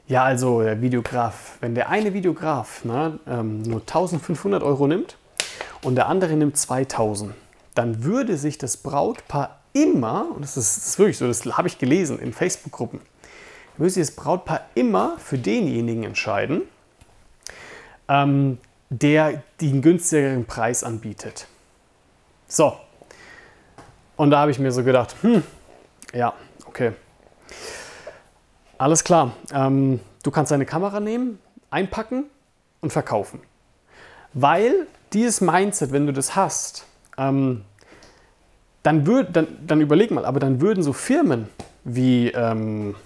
ja, 0.09 0.25
also 0.25 0.63
der 0.63 0.83
Videograf, 0.83 1.59
wenn 1.61 1.75
der 1.75 1.89
eine 1.89 2.13
Videograf 2.13 2.85
ne, 2.85 3.21
ähm, 3.29 3.63
nur 3.63 3.81
1500 3.81 4.63
Euro 4.63 4.89
nimmt, 4.89 5.17
und 5.83 5.95
der 5.95 6.09
andere 6.09 6.35
nimmt 6.35 6.57
2000, 6.57 7.33
dann 7.75 8.05
würde 8.05 8.37
sich 8.37 8.59
das 8.59 8.77
Brautpaar 8.77 9.61
immer, 9.73 10.27
und 10.35 10.43
das 10.43 10.57
ist, 10.57 10.77
das 10.77 10.87
ist 10.89 10.99
wirklich 10.99 11.19
so, 11.19 11.27
das 11.27 11.45
habe 11.57 11.69
ich 11.69 11.79
gelesen 11.79 12.19
in 12.19 12.33
Facebook-Gruppen, 12.33 13.01
würde 13.77 13.91
sich 13.91 14.07
das 14.07 14.15
Brautpaar 14.15 14.67
immer 14.75 15.17
für 15.19 15.39
denjenigen 15.39 16.05
entscheiden, 16.05 16.63
ähm, 18.11 18.59
der 18.91 19.43
den 19.61 19.81
günstigeren 19.81 20.45
Preis 20.45 20.83
anbietet. 20.83 21.47
So. 22.49 22.77
Und 24.17 24.31
da 24.31 24.41
habe 24.41 24.51
ich 24.51 24.59
mir 24.59 24.73
so 24.73 24.83
gedacht, 24.83 25.15
hm, 25.23 25.43
ja, 26.13 26.35
okay. 26.67 26.93
Alles 28.77 29.05
klar. 29.05 29.33
Ähm, 29.53 30.01
du 30.23 30.31
kannst 30.31 30.51
deine 30.51 30.67
Kamera 30.67 31.01
nehmen, 31.01 31.39
einpacken 31.71 32.25
und 32.81 32.93
verkaufen. 32.93 33.41
Weil 34.33 34.87
dieses 35.13 35.41
Mindset, 35.41 35.93
wenn 35.93 36.07
du 36.07 36.13
das 36.13 36.35
hast, 36.35 36.87
ähm, 37.17 37.65
dann, 38.83 39.07
würd, 39.07 39.37
dann, 39.37 39.47
dann 39.67 39.81
überleg 39.81 40.11
mal, 40.11 40.25
aber 40.25 40.41
dann 40.41 40.61
würden 40.61 40.83
so 40.83 40.93
Firmen 40.93 41.49
wie 41.85 42.29
ähm, 42.29 42.97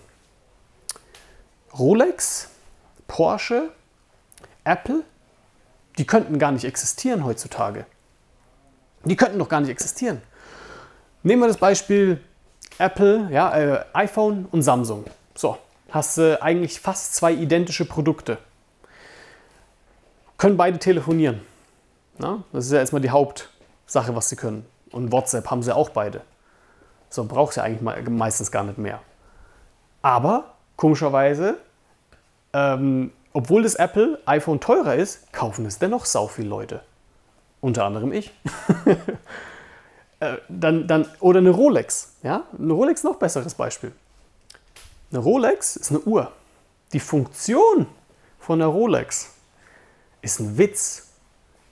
Rolex, 1.78 2.50
Porsche, 3.06 3.70
Apple, 4.64 5.04
die 5.98 6.06
könnten 6.06 6.38
gar 6.38 6.52
nicht 6.52 6.64
existieren 6.64 7.24
heutzutage. 7.24 7.86
Die 9.04 9.16
könnten 9.16 9.38
doch 9.38 9.48
gar 9.48 9.60
nicht 9.60 9.70
existieren. 9.70 10.22
Nehmen 11.22 11.42
wir 11.42 11.48
das 11.48 11.58
Beispiel 11.58 12.20
Apple, 12.78 13.28
ja, 13.30 13.56
äh, 13.56 13.84
iPhone 13.92 14.46
und 14.50 14.62
Samsung. 14.62 15.04
So, 15.34 15.58
hast 15.90 16.18
du 16.18 16.34
äh, 16.34 16.40
eigentlich 16.40 16.80
fast 16.80 17.14
zwei 17.14 17.32
identische 17.32 17.84
Produkte. 17.84 18.38
Können 20.38 20.56
beide 20.56 20.78
telefonieren. 20.78 21.40
Na? 22.18 22.44
Das 22.52 22.66
ist 22.66 22.72
ja 22.72 22.78
erstmal 22.78 23.02
die 23.02 23.10
Hauptsache, 23.10 24.14
was 24.16 24.28
sie 24.28 24.36
können. 24.36 24.66
Und 24.90 25.12
WhatsApp 25.12 25.50
haben 25.50 25.62
sie 25.62 25.74
auch 25.74 25.90
beide. 25.90 26.22
So 27.10 27.24
brauchst 27.24 27.56
du 27.56 27.60
ja 27.60 27.66
eigentlich 27.66 28.08
meistens 28.08 28.50
gar 28.50 28.64
nicht 28.64 28.78
mehr. 28.78 29.00
Aber 30.02 30.54
komischerweise, 30.76 31.58
ähm, 32.52 33.12
obwohl 33.34 33.64
das 33.64 33.74
Apple 33.74 34.20
iPhone 34.26 34.60
teurer 34.60 34.94
ist, 34.94 35.32
kaufen 35.32 35.66
es 35.66 35.78
dennoch 35.78 36.06
sau 36.06 36.28
viele 36.28 36.48
Leute. 36.48 36.82
Unter 37.60 37.84
anderem 37.84 38.12
ich. 38.12 38.32
äh, 40.20 40.36
dann, 40.48 40.86
dann, 40.86 41.08
oder 41.18 41.40
eine 41.40 41.50
Rolex. 41.50 42.12
Ja? 42.22 42.44
Eine 42.56 42.72
Rolex 42.72 43.02
noch 43.02 43.16
besseres 43.16 43.54
Beispiel. 43.54 43.92
Eine 45.10 45.18
Rolex 45.18 45.74
ist 45.76 45.90
eine 45.90 46.00
Uhr. 46.00 46.30
Die 46.92 47.00
Funktion 47.00 47.88
von 48.38 48.62
einer 48.62 48.70
Rolex 48.70 49.30
ist 50.22 50.38
ein 50.38 50.56
Witz. 50.56 51.08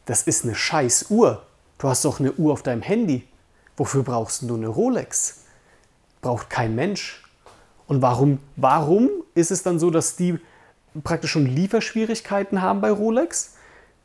Das 0.05 0.23
ist 0.23 0.45
eine 0.45 0.57
scheiß 0.57 1.11
Uhr. 1.11 1.47
Du 1.79 1.89
hast 1.89 2.05
doch 2.05 2.19
eine 2.19 2.33
Uhr 2.33 2.53
auf 2.53 2.65
deinem 2.65 2.83
Handy. 2.83 3.29
Wofür 3.77 4.03
brauchst 4.03 4.43
du 4.43 4.55
eine 4.57 4.69
Rolex? 4.69 5.45
Braucht 6.23 6.51
kein 6.51 6.75
Mensch. 6.75 7.23
Und 7.87 8.03
warum, 8.03 8.41
warum 8.57 9.11
ist 9.35 9.53
es 9.53 9.63
dann 9.63 9.79
so, 9.79 9.91
dass 9.91 10.17
die 10.17 10.41
praktisch 11.05 11.31
schon 11.31 11.47
Lieferschwierigkeiten 11.47 12.63
haben 12.63 12.81
bei 12.81 12.91
Rolex? 12.91 13.55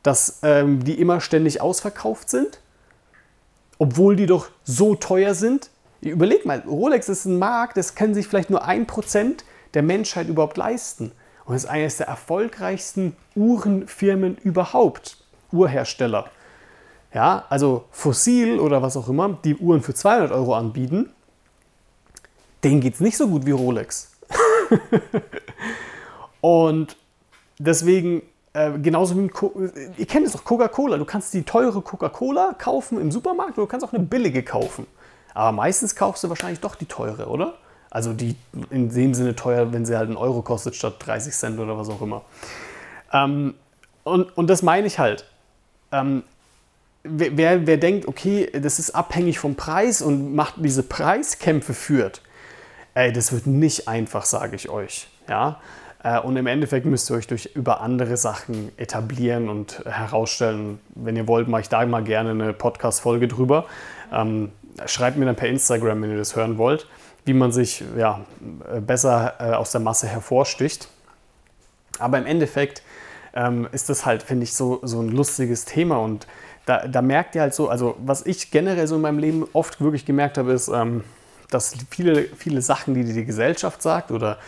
Dass 0.02 0.40
ähm, 0.42 0.84
die 0.84 1.00
immer 1.00 1.20
ständig 1.20 1.60
ausverkauft 1.60 2.30
sind? 2.30 2.60
Obwohl 3.78 4.16
die 4.16 4.26
doch 4.26 4.48
so 4.64 4.94
teuer 4.94 5.34
sind? 5.34 5.70
Überleg 6.00 6.46
mal, 6.46 6.62
Rolex 6.66 7.08
ist 7.08 7.24
ein 7.24 7.38
Markt, 7.38 7.76
das 7.76 7.94
können 7.94 8.14
sich 8.14 8.28
vielleicht 8.28 8.50
nur 8.50 8.64
ein 8.64 8.86
Prozent 8.86 9.44
der 9.74 9.82
Menschheit 9.82 10.28
überhaupt 10.28 10.56
leisten. 10.56 11.12
Und 11.44 11.56
ist 11.56 11.66
eines 11.66 11.96
der 11.96 12.08
erfolgreichsten 12.08 13.16
Uhrenfirmen 13.34 14.36
überhaupt, 14.36 15.16
Uhrhersteller. 15.50 16.30
Ja, 17.14 17.46
also 17.48 17.84
Fossil 17.90 18.60
oder 18.60 18.82
was 18.82 18.96
auch 18.96 19.08
immer, 19.08 19.38
die 19.44 19.56
Uhren 19.56 19.82
für 19.82 19.94
200 19.94 20.30
Euro 20.30 20.54
anbieten, 20.54 21.10
denen 22.64 22.80
geht 22.80 22.94
es 22.94 23.00
nicht 23.00 23.16
so 23.16 23.28
gut 23.28 23.46
wie 23.46 23.52
Rolex. 23.52 24.12
Und 26.40 26.96
deswegen, 27.58 28.22
äh, 28.52 28.78
genauso 28.78 29.16
wie, 29.16 29.30
ihr 29.96 30.06
kennt 30.06 30.26
es 30.26 30.32
doch, 30.32 30.44
Coca-Cola. 30.44 30.96
Du 30.96 31.04
kannst 31.04 31.34
die 31.34 31.42
teure 31.42 31.82
Coca-Cola 31.82 32.54
kaufen 32.58 33.00
im 33.00 33.10
Supermarkt 33.10 33.58
oder 33.58 33.66
du 33.66 33.70
kannst 33.70 33.86
auch 33.86 33.92
eine 33.92 34.02
billige 34.02 34.42
kaufen. 34.42 34.86
Aber 35.34 35.52
meistens 35.52 35.94
kaufst 35.94 36.24
du 36.24 36.28
wahrscheinlich 36.28 36.60
doch 36.60 36.74
die 36.74 36.86
teure, 36.86 37.26
oder? 37.26 37.54
Also 37.90 38.12
die 38.12 38.36
in 38.70 38.90
dem 38.90 39.14
Sinne 39.14 39.34
teuer, 39.34 39.72
wenn 39.72 39.86
sie 39.86 39.96
halt 39.96 40.08
einen 40.08 40.16
Euro 40.16 40.42
kostet 40.42 40.74
statt 40.74 40.96
30 40.98 41.32
Cent 41.32 41.58
oder 41.58 41.78
was 41.78 41.88
auch 41.88 42.02
immer. 42.02 42.22
Ähm, 43.12 43.54
und, 44.04 44.36
und 44.36 44.48
das 44.48 44.62
meine 44.62 44.86
ich 44.86 44.98
halt. 44.98 45.24
Ähm, 45.92 46.22
wer, 47.02 47.66
wer 47.66 47.76
denkt, 47.76 48.06
okay, 48.06 48.50
das 48.60 48.78
ist 48.78 48.90
abhängig 48.90 49.38
vom 49.38 49.54
Preis 49.54 50.02
und 50.02 50.34
macht 50.34 50.54
diese 50.58 50.82
Preiskämpfe 50.82 51.74
führt, 51.74 52.22
ey, 52.94 53.12
das 53.12 53.32
wird 53.32 53.46
nicht 53.46 53.88
einfach, 53.88 54.24
sage 54.24 54.56
ich 54.56 54.68
euch. 54.68 55.08
Ja? 55.28 55.60
Äh, 56.02 56.20
und 56.20 56.36
im 56.36 56.46
Endeffekt 56.46 56.86
müsst 56.86 57.10
ihr 57.10 57.16
euch 57.16 57.26
durch, 57.26 57.46
über 57.54 57.80
andere 57.80 58.16
Sachen 58.16 58.70
etablieren 58.76 59.48
und 59.48 59.82
herausstellen. 59.84 60.80
Wenn 60.94 61.16
ihr 61.16 61.26
wollt, 61.26 61.48
mache 61.48 61.62
ich 61.62 61.68
da 61.68 61.84
mal 61.86 62.04
gerne 62.04 62.30
eine 62.30 62.52
Podcast-Folge 62.52 63.28
drüber. 63.28 63.66
Ähm, 64.12 64.52
schreibt 64.86 65.16
mir 65.16 65.26
dann 65.26 65.36
per 65.36 65.48
Instagram, 65.48 66.02
wenn 66.02 66.10
ihr 66.10 66.18
das 66.18 66.36
hören 66.36 66.58
wollt, 66.58 66.86
wie 67.24 67.34
man 67.34 67.52
sich 67.52 67.82
ja, 67.96 68.20
besser 68.80 69.34
äh, 69.40 69.52
aus 69.52 69.72
der 69.72 69.80
Masse 69.80 70.06
hervorsticht. 70.06 70.88
Aber 71.98 72.18
im 72.18 72.26
Endeffekt 72.26 72.82
ähm, 73.34 73.68
ist 73.72 73.88
das 73.88 74.06
halt, 74.06 74.22
finde 74.22 74.44
ich, 74.44 74.54
so, 74.54 74.80
so 74.82 75.00
ein 75.00 75.08
lustiges 75.08 75.64
Thema 75.64 75.98
und 75.98 76.26
da, 76.64 76.86
da, 76.86 77.00
merkt 77.00 77.34
ihr 77.34 77.40
halt 77.40 77.54
so, 77.54 77.68
also 77.68 77.96
was 77.98 78.26
ich 78.26 78.50
generell 78.50 78.86
so 78.86 78.96
in 78.96 79.00
meinem 79.00 79.18
Leben 79.18 79.48
oft 79.54 79.80
wirklich 79.80 80.04
gemerkt 80.04 80.36
habe, 80.36 80.52
ist, 80.52 80.68
ähm, 80.68 81.02
dass 81.50 81.74
viele, 81.90 82.24
viele 82.24 82.60
Sachen, 82.60 82.92
die 82.94 83.04
die 83.04 83.24
Gesellschaft 83.24 83.80
sagt 83.80 84.10
oder 84.10 84.38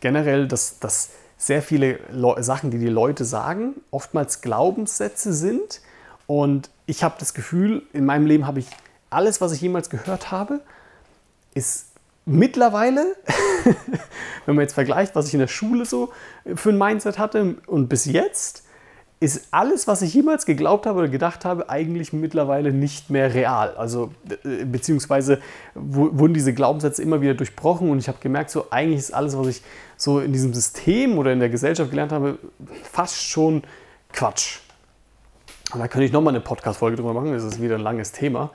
generell, 0.00 0.48
dass, 0.48 0.78
dass 0.78 1.10
sehr 1.36 1.62
viele 1.62 2.00
Le 2.10 2.42
Sachen, 2.42 2.70
die 2.70 2.78
die 2.78 2.88
Leute 2.88 3.24
sagen, 3.24 3.74
oftmals 3.90 4.40
Glaubenssätze 4.40 5.32
sind. 5.32 5.80
Und 6.26 6.70
ich 6.86 7.02
habe 7.04 7.14
das 7.18 7.32
Gefühl, 7.32 7.82
in 7.92 8.04
meinem 8.04 8.26
Leben 8.26 8.46
habe 8.46 8.58
ich 8.58 8.66
alles, 9.10 9.40
was 9.40 9.52
ich 9.52 9.60
jemals 9.60 9.88
gehört 9.88 10.30
habe, 10.30 10.60
ist 11.54 11.86
mittlerweile, 12.26 13.16
wenn 14.46 14.54
man 14.54 14.62
jetzt 14.62 14.74
vergleicht, 14.74 15.14
was 15.14 15.28
ich 15.28 15.34
in 15.34 15.40
der 15.40 15.46
Schule 15.46 15.86
so 15.86 16.12
für 16.54 16.70
ein 16.70 16.78
Mindset 16.78 17.18
hatte 17.18 17.56
und 17.66 17.88
bis 17.88 18.04
jetzt, 18.04 18.64
ist 19.20 19.48
alles, 19.50 19.88
was 19.88 20.02
ich 20.02 20.14
jemals 20.14 20.46
geglaubt 20.46 20.86
habe 20.86 21.00
oder 21.00 21.08
gedacht 21.08 21.44
habe, 21.44 21.68
eigentlich 21.68 22.12
mittlerweile 22.12 22.72
nicht 22.72 23.10
mehr 23.10 23.34
real. 23.34 23.74
Also 23.76 24.12
äh, 24.44 24.64
beziehungsweise 24.64 25.40
wurden 25.74 26.34
diese 26.34 26.54
Glaubenssätze 26.54 27.02
immer 27.02 27.20
wieder 27.20 27.34
durchbrochen 27.34 27.90
und 27.90 27.98
ich 27.98 28.08
habe 28.08 28.18
gemerkt, 28.20 28.50
so 28.50 28.66
eigentlich 28.70 28.98
ist 28.98 29.12
alles, 29.12 29.36
was 29.36 29.46
ich 29.48 29.62
so 29.96 30.20
in 30.20 30.32
diesem 30.32 30.54
System 30.54 31.18
oder 31.18 31.32
in 31.32 31.40
der 31.40 31.48
Gesellschaft 31.48 31.90
gelernt 31.90 32.12
habe, 32.12 32.38
fast 32.84 33.22
schon 33.24 33.62
Quatsch. 34.12 34.60
Und 35.72 35.80
da 35.80 35.88
könnte 35.88 36.04
ich 36.04 36.12
nochmal 36.12 36.32
eine 36.32 36.40
Podcast-Folge 36.40 36.96
drüber 36.96 37.12
machen, 37.12 37.32
das 37.32 37.42
ist 37.42 37.60
wieder 37.60 37.74
ein 37.74 37.82
langes 37.82 38.12
Thema. 38.12 38.50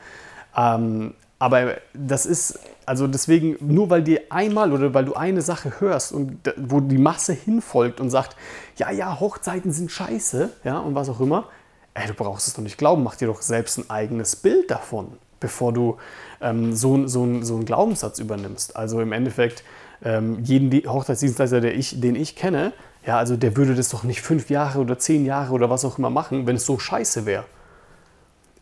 Ähm, 0.55 1.13
aber 1.43 1.75
das 1.93 2.25
ist, 2.25 2.57
also 2.85 3.05
deswegen, 3.05 3.57
nur 3.59 3.89
weil 3.89 4.01
dir 4.01 4.21
einmal 4.29 4.71
oder 4.71 4.93
weil 4.93 5.03
du 5.03 5.13
eine 5.13 5.41
Sache 5.41 5.81
hörst 5.81 6.13
und 6.13 6.37
wo 6.55 6.79
die 6.79 6.97
Masse 6.97 7.33
hinfolgt 7.33 7.99
und 7.99 8.09
sagt, 8.09 8.37
ja, 8.77 8.91
ja, 8.91 9.19
Hochzeiten 9.19 9.73
sind 9.73 9.91
scheiße, 9.91 10.51
ja, 10.63 10.79
und 10.79 10.95
was 10.95 11.09
auch 11.09 11.19
immer, 11.19 11.49
ey, 11.95 12.07
du 12.07 12.13
brauchst 12.13 12.47
es 12.47 12.53
doch 12.53 12.63
nicht 12.63 12.77
glauben, 12.77 13.03
mach 13.03 13.15
dir 13.15 13.27
doch 13.27 13.41
selbst 13.41 13.77
ein 13.77 13.89
eigenes 13.89 14.37
Bild 14.37 14.71
davon, 14.71 15.17
bevor 15.41 15.73
du 15.73 15.97
ähm, 16.39 16.73
so, 16.73 17.07
so, 17.07 17.43
so 17.43 17.55
einen 17.55 17.65
Glaubenssatz 17.65 18.19
übernimmst. 18.19 18.77
Also 18.77 19.01
im 19.01 19.11
Endeffekt, 19.11 19.65
ähm, 20.01 20.39
jeden 20.45 20.71
Hochzeitsdienstleister, 20.89 21.59
der 21.59 21.75
ich, 21.75 21.99
den 21.99 22.15
ich 22.15 22.37
kenne, 22.37 22.71
ja, 23.05 23.17
also 23.17 23.35
der 23.35 23.57
würde 23.57 23.75
das 23.75 23.89
doch 23.89 24.03
nicht 24.03 24.21
fünf 24.21 24.49
Jahre 24.49 24.79
oder 24.79 24.97
zehn 24.97 25.25
Jahre 25.25 25.51
oder 25.51 25.69
was 25.69 25.83
auch 25.83 25.97
immer 25.97 26.09
machen, 26.09 26.47
wenn 26.47 26.55
es 26.55 26.65
so 26.65 26.79
scheiße 26.79 27.25
wäre. 27.25 27.43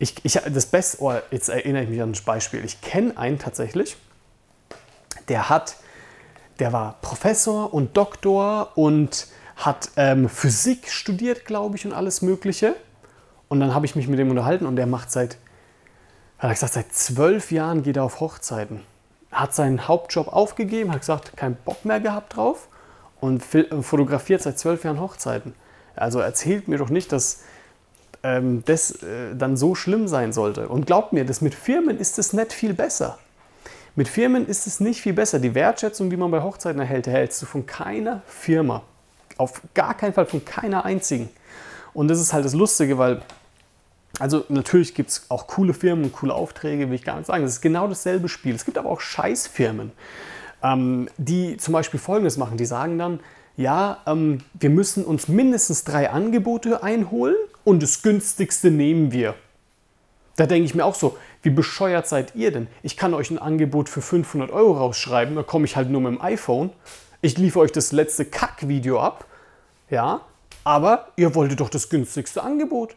Ich, 0.02 0.16
ich, 0.24 0.32
das 0.32 0.66
Beste, 0.66 1.00
oh, 1.00 1.14
jetzt 1.30 1.48
erinnere 1.48 1.84
ich 1.84 1.88
mich 1.88 2.02
an 2.02 2.10
ein 2.10 2.24
Beispiel. 2.24 2.64
Ich 2.64 2.80
kenne 2.80 3.16
einen 3.16 3.38
tatsächlich, 3.38 3.96
der 5.28 5.48
hat, 5.48 5.76
der 6.58 6.72
war 6.72 6.96
Professor 7.02 7.72
und 7.72 7.96
Doktor 7.96 8.76
und 8.76 9.28
hat 9.54 9.90
ähm, 9.94 10.28
Physik 10.28 10.88
studiert, 10.88 11.44
glaube 11.44 11.76
ich, 11.76 11.86
und 11.86 11.92
alles 11.92 12.20
Mögliche. 12.20 12.74
Und 13.46 13.60
dann 13.60 13.76
habe 13.76 13.86
ich 13.86 13.94
mich 13.94 14.08
mit 14.08 14.18
dem 14.18 14.28
unterhalten 14.28 14.66
und 14.66 14.74
der 14.74 14.88
macht 14.88 15.12
seit, 15.12 15.36
hat 16.38 16.50
er 16.50 16.54
gesagt, 16.54 16.72
seit 16.72 16.92
zwölf 16.92 17.52
Jahren 17.52 17.84
geht 17.84 17.96
er 17.96 18.02
auf 18.02 18.18
Hochzeiten. 18.18 18.80
Hat 19.30 19.54
seinen 19.54 19.86
Hauptjob 19.86 20.26
aufgegeben, 20.26 20.90
hat 20.90 20.98
gesagt, 20.98 21.36
keinen 21.36 21.54
Bock 21.54 21.84
mehr 21.84 22.00
gehabt 22.00 22.34
drauf 22.34 22.66
und 23.20 23.44
fotografiert 23.44 24.42
seit 24.42 24.58
zwölf 24.58 24.82
Jahren 24.82 24.98
Hochzeiten. 24.98 25.54
Also 25.94 26.18
erzählt 26.18 26.66
mir 26.66 26.78
doch 26.78 26.90
nicht, 26.90 27.12
dass 27.12 27.44
ähm, 28.22 28.62
das 28.64 29.02
äh, 29.02 29.34
dann 29.36 29.56
so 29.56 29.74
schlimm 29.74 30.08
sein 30.08 30.32
sollte. 30.32 30.68
Und 30.68 30.86
glaubt 30.86 31.12
mir, 31.12 31.24
das 31.24 31.40
mit 31.40 31.54
Firmen 31.54 31.98
ist 31.98 32.18
es 32.18 32.32
nicht 32.32 32.52
viel 32.52 32.74
besser. 32.74 33.18
Mit 33.94 34.08
Firmen 34.08 34.46
ist 34.46 34.66
es 34.66 34.80
nicht 34.80 35.00
viel 35.00 35.12
besser. 35.12 35.38
Die 35.38 35.54
Wertschätzung, 35.54 36.08
die 36.08 36.16
man 36.16 36.30
bei 36.30 36.42
Hochzeiten 36.42 36.80
erhält, 36.80 37.06
erhältst 37.06 37.42
du 37.42 37.46
von 37.46 37.66
keiner 37.66 38.22
Firma. 38.26 38.82
Auf 39.36 39.60
gar 39.74 39.94
keinen 39.94 40.14
Fall 40.14 40.26
von 40.26 40.44
keiner 40.44 40.84
einzigen. 40.84 41.28
Und 41.92 42.08
das 42.08 42.20
ist 42.20 42.32
halt 42.32 42.44
das 42.44 42.54
Lustige, 42.54 42.96
weil, 42.96 43.20
also 44.18 44.44
natürlich 44.48 44.94
gibt 44.94 45.10
es 45.10 45.26
auch 45.28 45.46
coole 45.46 45.74
Firmen 45.74 46.10
coole 46.12 46.32
Aufträge, 46.32 46.88
will 46.88 46.94
ich 46.94 47.04
gar 47.04 47.16
nicht 47.16 47.26
sagen. 47.26 47.42
Das 47.42 47.52
ist 47.52 47.60
genau 47.60 47.86
dasselbe 47.86 48.28
Spiel. 48.28 48.54
Es 48.54 48.64
gibt 48.64 48.78
aber 48.78 48.88
auch 48.88 49.00
Scheißfirmen, 49.00 49.92
ähm, 50.62 51.08
die 51.18 51.58
zum 51.58 51.72
Beispiel 51.72 52.00
Folgendes 52.00 52.38
machen. 52.38 52.56
Die 52.56 52.64
sagen 52.64 52.98
dann, 52.98 53.20
ja, 53.58 53.98
ähm, 54.06 54.38
wir 54.54 54.70
müssen 54.70 55.04
uns 55.04 55.28
mindestens 55.28 55.84
drei 55.84 56.08
Angebote 56.08 56.82
einholen 56.82 57.36
und 57.64 57.82
das 57.82 58.02
günstigste 58.02 58.70
nehmen 58.70 59.12
wir. 59.12 59.34
Da 60.36 60.46
denke 60.46 60.64
ich 60.64 60.74
mir 60.74 60.84
auch 60.84 60.94
so, 60.94 61.18
wie 61.42 61.50
bescheuert 61.50 62.06
seid 62.06 62.34
ihr 62.34 62.52
denn? 62.52 62.68
Ich 62.82 62.96
kann 62.96 63.14
euch 63.14 63.30
ein 63.30 63.38
Angebot 63.38 63.88
für 63.88 64.00
500 64.00 64.50
Euro 64.50 64.72
rausschreiben, 64.72 65.34
da 65.34 65.42
komme 65.42 65.66
ich 65.66 65.76
halt 65.76 65.90
nur 65.90 66.00
mit 66.00 66.12
dem 66.12 66.20
iPhone. 66.22 66.70
Ich 67.20 67.38
liefere 67.38 67.64
euch 67.64 67.72
das 67.72 67.92
letzte 67.92 68.24
Kack-Video 68.24 69.00
ab, 69.00 69.26
ja, 69.90 70.22
aber 70.64 71.08
ihr 71.16 71.34
wolltet 71.34 71.60
doch 71.60 71.68
das 71.68 71.88
günstigste 71.88 72.42
Angebot. 72.42 72.96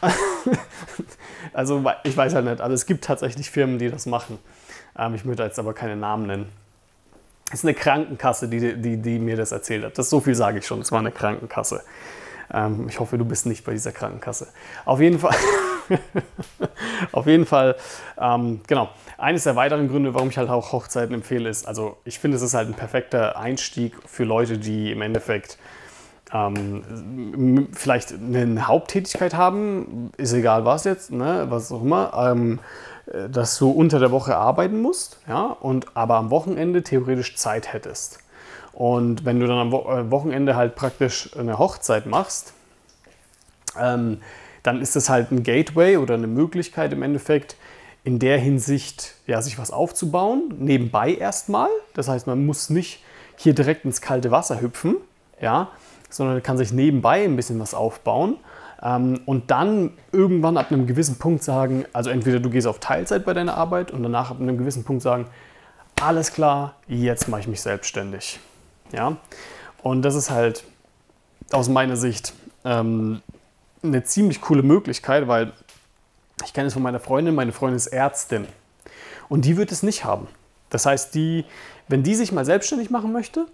also 1.52 1.82
ich 2.04 2.16
weiß 2.16 2.34
halt 2.34 2.44
nicht, 2.44 2.60
also 2.60 2.74
es 2.74 2.86
gibt 2.86 3.04
tatsächlich 3.04 3.50
Firmen, 3.50 3.78
die 3.78 3.90
das 3.90 4.06
machen. 4.06 4.38
Ähm, 4.98 5.14
ich 5.14 5.24
möchte 5.24 5.42
jetzt 5.42 5.58
aber 5.58 5.74
keine 5.74 5.96
Namen 5.96 6.26
nennen. 6.26 6.52
Es 7.48 7.60
ist 7.60 7.64
eine 7.64 7.74
Krankenkasse, 7.74 8.48
die, 8.48 8.80
die, 8.80 8.96
die 8.96 9.18
mir 9.18 9.36
das 9.36 9.52
erzählt 9.52 9.84
hat. 9.84 9.98
Das 9.98 10.08
so 10.08 10.20
viel 10.20 10.34
sage 10.34 10.58
ich 10.58 10.66
schon. 10.66 10.80
Es 10.80 10.90
war 10.90 11.00
eine 11.00 11.10
Krankenkasse. 11.10 11.82
Ähm, 12.52 12.86
ich 12.88 13.00
hoffe, 13.00 13.18
du 13.18 13.24
bist 13.24 13.46
nicht 13.46 13.64
bei 13.64 13.72
dieser 13.72 13.92
Krankenkasse. 13.92 14.48
Auf 14.84 15.00
jeden 15.00 15.18
Fall, 15.18 15.34
auf 17.12 17.26
jeden 17.26 17.46
Fall, 17.46 17.76
ähm, 18.20 18.60
genau. 18.66 18.90
Eines 19.18 19.44
der 19.44 19.56
weiteren 19.56 19.88
Gründe, 19.88 20.14
warum 20.14 20.28
ich 20.28 20.38
halt 20.38 20.50
auch 20.50 20.72
Hochzeiten 20.72 21.14
empfehle, 21.14 21.48
ist, 21.48 21.66
also 21.66 21.96
ich 22.04 22.18
finde, 22.18 22.36
es 22.36 22.42
ist 22.42 22.54
halt 22.54 22.68
ein 22.68 22.74
perfekter 22.74 23.38
Einstieg 23.38 23.94
für 24.06 24.24
Leute, 24.24 24.58
die 24.58 24.90
im 24.90 25.00
Endeffekt 25.02 25.58
ähm, 26.32 27.68
vielleicht 27.72 28.12
eine 28.12 28.66
Haupttätigkeit 28.66 29.34
haben, 29.34 30.10
ist 30.16 30.32
egal 30.32 30.64
was 30.64 30.84
jetzt, 30.84 31.12
ne, 31.12 31.46
was 31.48 31.70
auch 31.70 31.82
immer, 31.82 32.12
ähm, 32.32 32.58
dass 33.28 33.58
du 33.58 33.70
unter 33.70 33.98
der 33.98 34.10
Woche 34.10 34.36
arbeiten 34.36 34.80
musst, 34.80 35.18
ja, 35.28 35.44
und 35.44 35.96
aber 35.96 36.16
am 36.16 36.30
Wochenende 36.30 36.82
theoretisch 36.82 37.36
Zeit 37.36 37.72
hättest. 37.72 38.21
Und 38.72 39.24
wenn 39.24 39.40
du 39.40 39.46
dann 39.46 39.58
am 39.58 39.72
äh, 39.72 40.10
Wochenende 40.10 40.56
halt 40.56 40.74
praktisch 40.74 41.30
eine 41.36 41.58
Hochzeit 41.58 42.06
machst, 42.06 42.54
ähm, 43.78 44.18
dann 44.62 44.80
ist 44.80 44.96
das 44.96 45.08
halt 45.08 45.30
ein 45.30 45.42
Gateway 45.42 45.96
oder 45.96 46.14
eine 46.14 46.26
Möglichkeit 46.26 46.92
im 46.92 47.02
Endeffekt, 47.02 47.56
in 48.04 48.18
der 48.18 48.38
Hinsicht 48.38 49.14
ja, 49.26 49.40
sich 49.42 49.58
was 49.58 49.70
aufzubauen, 49.70 50.54
nebenbei 50.58 51.14
erstmal. 51.14 51.68
Das 51.94 52.08
heißt, 52.08 52.26
man 52.26 52.44
muss 52.44 52.70
nicht 52.70 53.02
hier 53.36 53.54
direkt 53.54 53.84
ins 53.84 54.00
kalte 54.00 54.30
Wasser 54.30 54.60
hüpfen, 54.60 54.96
ja, 55.40 55.68
sondern 56.10 56.42
kann 56.42 56.58
sich 56.58 56.72
nebenbei 56.72 57.24
ein 57.24 57.36
bisschen 57.36 57.60
was 57.60 57.74
aufbauen 57.74 58.36
ähm, 58.82 59.20
und 59.24 59.50
dann 59.50 59.92
irgendwann 60.10 60.56
ab 60.56 60.70
einem 60.70 60.86
gewissen 60.86 61.18
Punkt 61.18 61.42
sagen, 61.42 61.84
also 61.92 62.10
entweder 62.10 62.40
du 62.40 62.50
gehst 62.50 62.66
auf 62.66 62.80
Teilzeit 62.80 63.24
bei 63.24 63.34
deiner 63.34 63.56
Arbeit 63.56 63.90
und 63.90 64.02
danach 64.02 64.30
ab 64.30 64.40
einem 64.40 64.58
gewissen 64.58 64.84
Punkt 64.84 65.02
sagen, 65.02 65.26
alles 66.00 66.32
klar, 66.32 66.74
jetzt 66.88 67.28
mache 67.28 67.42
ich 67.42 67.48
mich 67.48 67.60
selbstständig. 67.60 68.40
Ja? 68.92 69.16
Und 69.82 70.02
das 70.02 70.14
ist 70.14 70.30
halt 70.30 70.64
aus 71.50 71.68
meiner 71.68 71.96
Sicht 71.96 72.34
ähm, 72.64 73.22
eine 73.82 74.04
ziemlich 74.04 74.40
coole 74.40 74.62
Möglichkeit, 74.62 75.28
weil 75.28 75.52
ich 76.44 76.52
kenne 76.52 76.68
es 76.68 76.74
von 76.74 76.82
meiner 76.82 77.00
Freundin, 77.00 77.34
meine 77.34 77.52
Freundin 77.52 77.76
ist 77.76 77.88
Ärztin 77.88 78.46
und 79.28 79.44
die 79.44 79.56
wird 79.56 79.72
es 79.72 79.82
nicht 79.82 80.04
haben. 80.04 80.28
Das 80.70 80.86
heißt, 80.86 81.14
die, 81.14 81.44
wenn 81.88 82.02
die 82.02 82.14
sich 82.14 82.32
mal 82.32 82.44
selbstständig 82.44 82.90
machen 82.90 83.12
möchte, 83.12 83.46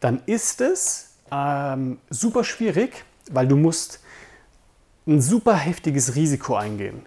dann 0.00 0.22
ist 0.26 0.60
es 0.60 1.14
ähm, 1.30 1.98
super 2.10 2.44
schwierig, 2.44 3.04
weil 3.30 3.46
du 3.46 3.56
musst 3.56 4.00
ein 5.06 5.20
super 5.20 5.54
heftiges 5.54 6.14
Risiko 6.16 6.56
eingehen. 6.56 7.04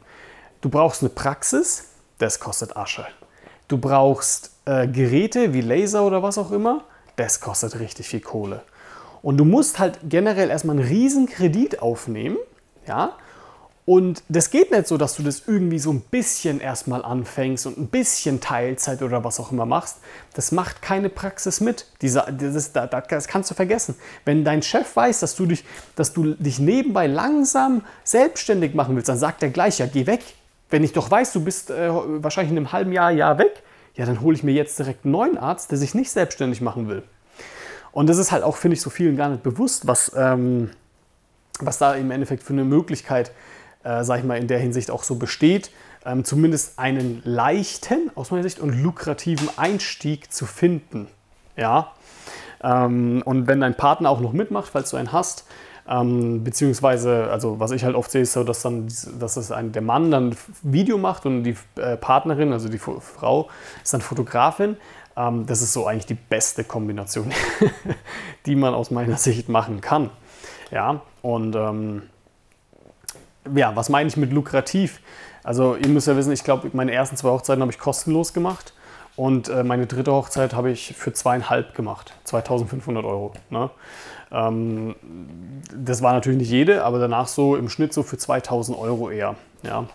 Du 0.62 0.70
brauchst 0.70 1.02
eine 1.02 1.10
Praxis, 1.10 1.90
das 2.18 2.40
kostet 2.40 2.76
Asche. 2.76 3.06
Du 3.68 3.78
brauchst 3.78 4.52
äh, 4.66 4.88
Geräte 4.88 5.54
wie 5.54 5.62
Laser 5.62 6.04
oder 6.04 6.24
was 6.24 6.38
auch 6.38 6.52
immer, 6.52 6.84
das 7.20 7.40
kostet 7.40 7.80
richtig 7.80 8.08
viel 8.08 8.22
Kohle. 8.22 8.62
Und 9.22 9.38
du 9.38 9.46
musst 9.46 9.80
halt 9.80 10.00
generell 10.08 10.50
erstmal 10.50 10.78
einen 10.78 10.88
riesen 10.88 11.28
Kredit 11.28 11.82
aufnehmen, 11.82 12.38
ja, 12.88 13.16
und 13.90 14.22
das 14.30 14.52
geht 14.52 14.70
nicht 14.70 14.86
so, 14.86 14.98
dass 14.98 15.16
du 15.16 15.24
das 15.24 15.48
irgendwie 15.48 15.80
so 15.80 15.92
ein 15.92 16.02
bisschen 16.02 16.62
erstmal 16.62 17.04
anfängst 17.04 17.66
und 17.66 17.80
ein 17.80 17.88
bisschen 17.88 18.40
Teilzeit 18.40 19.02
oder 19.02 19.24
was 19.24 19.40
auch 19.40 19.52
immer 19.52 19.66
machst. 19.66 19.98
Das 20.36 20.52
macht 20.52 20.84
keine 20.84 21.10
Praxis 21.10 21.60
mit. 21.60 21.88
Diese, 22.04 22.24
das, 22.32 22.72
das, 22.72 23.28
kannst 23.28 23.50
du 23.50 23.56
vergessen. 23.56 23.96
Wenn 24.26 24.44
dein 24.44 24.62
Chef 24.62 24.96
weiß, 24.96 25.22
dass 25.22 25.36
du, 25.36 25.48
dich, 25.48 25.66
dass 25.96 26.14
du 26.14 26.36
dich 26.36 26.60
nebenbei 26.60 27.08
langsam 27.08 27.82
selbstständig 28.04 28.76
machen 28.76 28.96
willst, 28.96 29.10
dann 29.10 29.18
sagt 29.18 29.42
er 29.42 29.50
gleich, 29.50 29.80
ja, 29.80 29.88
geh 29.88 30.06
weg. 30.06 30.22
Wenn 30.70 30.84
ich 30.84 30.94
doch 30.94 31.10
weiß, 31.10 31.34
du 31.34 31.44
bist 31.44 31.72
äh, 31.72 31.90
wahrscheinlich 31.92 32.52
in 32.52 32.58
einem 32.58 32.72
halben 32.72 32.92
Jahr, 32.92 33.10
Jahr 33.10 33.40
weg, 33.40 33.64
ja, 33.96 34.06
dann 34.06 34.22
hole 34.22 34.36
ich 34.36 34.44
mir 34.44 34.54
jetzt 34.54 34.80
direkt 34.80 35.06
einen 35.06 35.12
neuen 35.12 35.38
Arzt, 35.38 35.72
der 35.72 35.78
sich 35.78 35.94
nicht 35.94 36.12
selbstständig 36.12 36.62
machen 36.62 36.88
will. 36.88 37.04
Und 37.92 38.08
das 38.08 38.18
ist 38.18 38.32
halt 38.32 38.44
auch, 38.44 38.58
finde 38.58 38.76
ich, 38.76 38.82
so 38.82 38.90
vielen 38.90 39.18
gar 39.18 39.30
nicht 39.30 39.44
bewusst, 39.44 39.88
was, 39.88 40.12
ähm, 40.16 40.70
was 41.60 41.78
da 41.78 41.96
im 41.96 42.12
Endeffekt 42.12 42.44
für 42.44 42.54
eine 42.54 42.64
Möglichkeit, 42.64 43.32
äh, 43.84 44.04
sag 44.04 44.20
ich 44.20 44.26
mal, 44.26 44.38
in 44.38 44.48
der 44.48 44.60
Hinsicht 44.60 44.92
auch 44.92 45.04
so 45.04 45.16
besteht, 45.16 45.72
ähm, 46.06 46.24
zumindest 46.24 46.80
einen 46.80 47.22
leichten, 47.26 48.12
aus 48.16 48.32
meiner 48.32 48.44
Sicht, 48.44 48.60
und 48.60 48.82
lukrativen 48.82 49.50
Einstieg 49.58 50.32
zu 50.32 50.46
finden. 50.46 51.08
Ja. 51.58 51.92
Ähm, 52.64 53.22
und 53.26 53.48
wenn 53.48 53.60
dein 53.60 53.76
Partner 53.76 54.10
auch 54.10 54.22
noch 54.22 54.34
mitmacht, 54.34 54.70
falls 54.72 54.92
du 54.92 54.98
einen 54.98 55.12
hast, 55.12 55.46
ähm, 55.90 56.44
beziehungsweise, 56.44 57.30
also 57.32 57.60
was 57.60 57.72
ich 57.72 57.84
halt 57.84 57.96
oft 57.96 58.12
sehe, 58.12 58.22
ist 58.22 58.34
so, 58.34 58.44
dass 58.44 58.62
dann 58.62 58.88
dass 59.20 59.34
das 59.34 59.52
ein, 59.52 59.72
der 59.72 59.82
Mann 59.82 60.12
dann 60.12 60.36
Video 60.62 61.00
macht 61.00 61.26
und 61.26 61.44
die 61.44 61.56
äh, 61.78 61.98
Partnerin, 61.98 62.54
also 62.54 62.70
die 62.70 62.78
Frau, 62.78 63.50
ist 63.84 63.94
dann 63.94 64.02
Fotografin. 64.02 64.78
Ähm, 65.18 65.48
das 65.48 65.64
ist 65.64 65.74
so 65.74 65.88
eigentlich 65.88 66.06
die 66.06 66.14
beste 66.14 66.64
Kombination, 66.64 67.32
die 68.46 68.56
man 68.56 68.76
aus 68.76 68.92
meiner 68.92 69.18
Sicht 69.18 69.50
machen 69.50 69.82
kann. 69.82 70.12
Ja, 70.70 71.02
und 71.24 71.56
ähm, 71.56 72.04
ja, 73.56 73.76
was 73.76 73.90
meine 73.90 74.08
ich 74.08 74.16
mit 74.16 74.32
lukrativ? 74.32 75.02
Also 75.44 75.76
ihr 75.76 75.88
müsst 75.88 76.06
ja 76.06 76.16
wissen, 76.16 76.32
ich 76.32 76.44
glaube, 76.44 76.70
meine 76.74 76.92
ersten 76.92 77.18
zwei 77.18 77.30
Hochzeiten 77.30 77.62
habe 77.62 77.72
ich 77.72 77.80
kostenlos 77.80 78.34
gemacht 78.34 78.74
und 79.20 79.50
äh, 79.50 79.66
meine 79.66 79.86
dritte 79.86 80.14
Hochzeit 80.14 80.54
habe 80.54 80.72
ich 80.72 80.94
für 80.96 81.12
zweieinhalb 81.12 81.76
gemacht, 81.76 82.14
2500 82.24 83.04
Euro. 83.04 83.34
Ne? 83.50 83.70
Ähm, 84.32 84.96
das 85.76 86.02
war 86.02 86.14
natürlich 86.14 86.40
nicht 86.40 86.50
jede, 86.50 86.86
aber 86.86 87.00
danach 87.00 87.28
so 87.28 87.58
im 87.58 87.68
Schnitt 87.68 87.94
so 87.94 88.02
für 88.02 88.18
2000 88.18 88.80
Euro 88.80 89.10
eher. 89.10 89.36
Ja. 89.64 89.88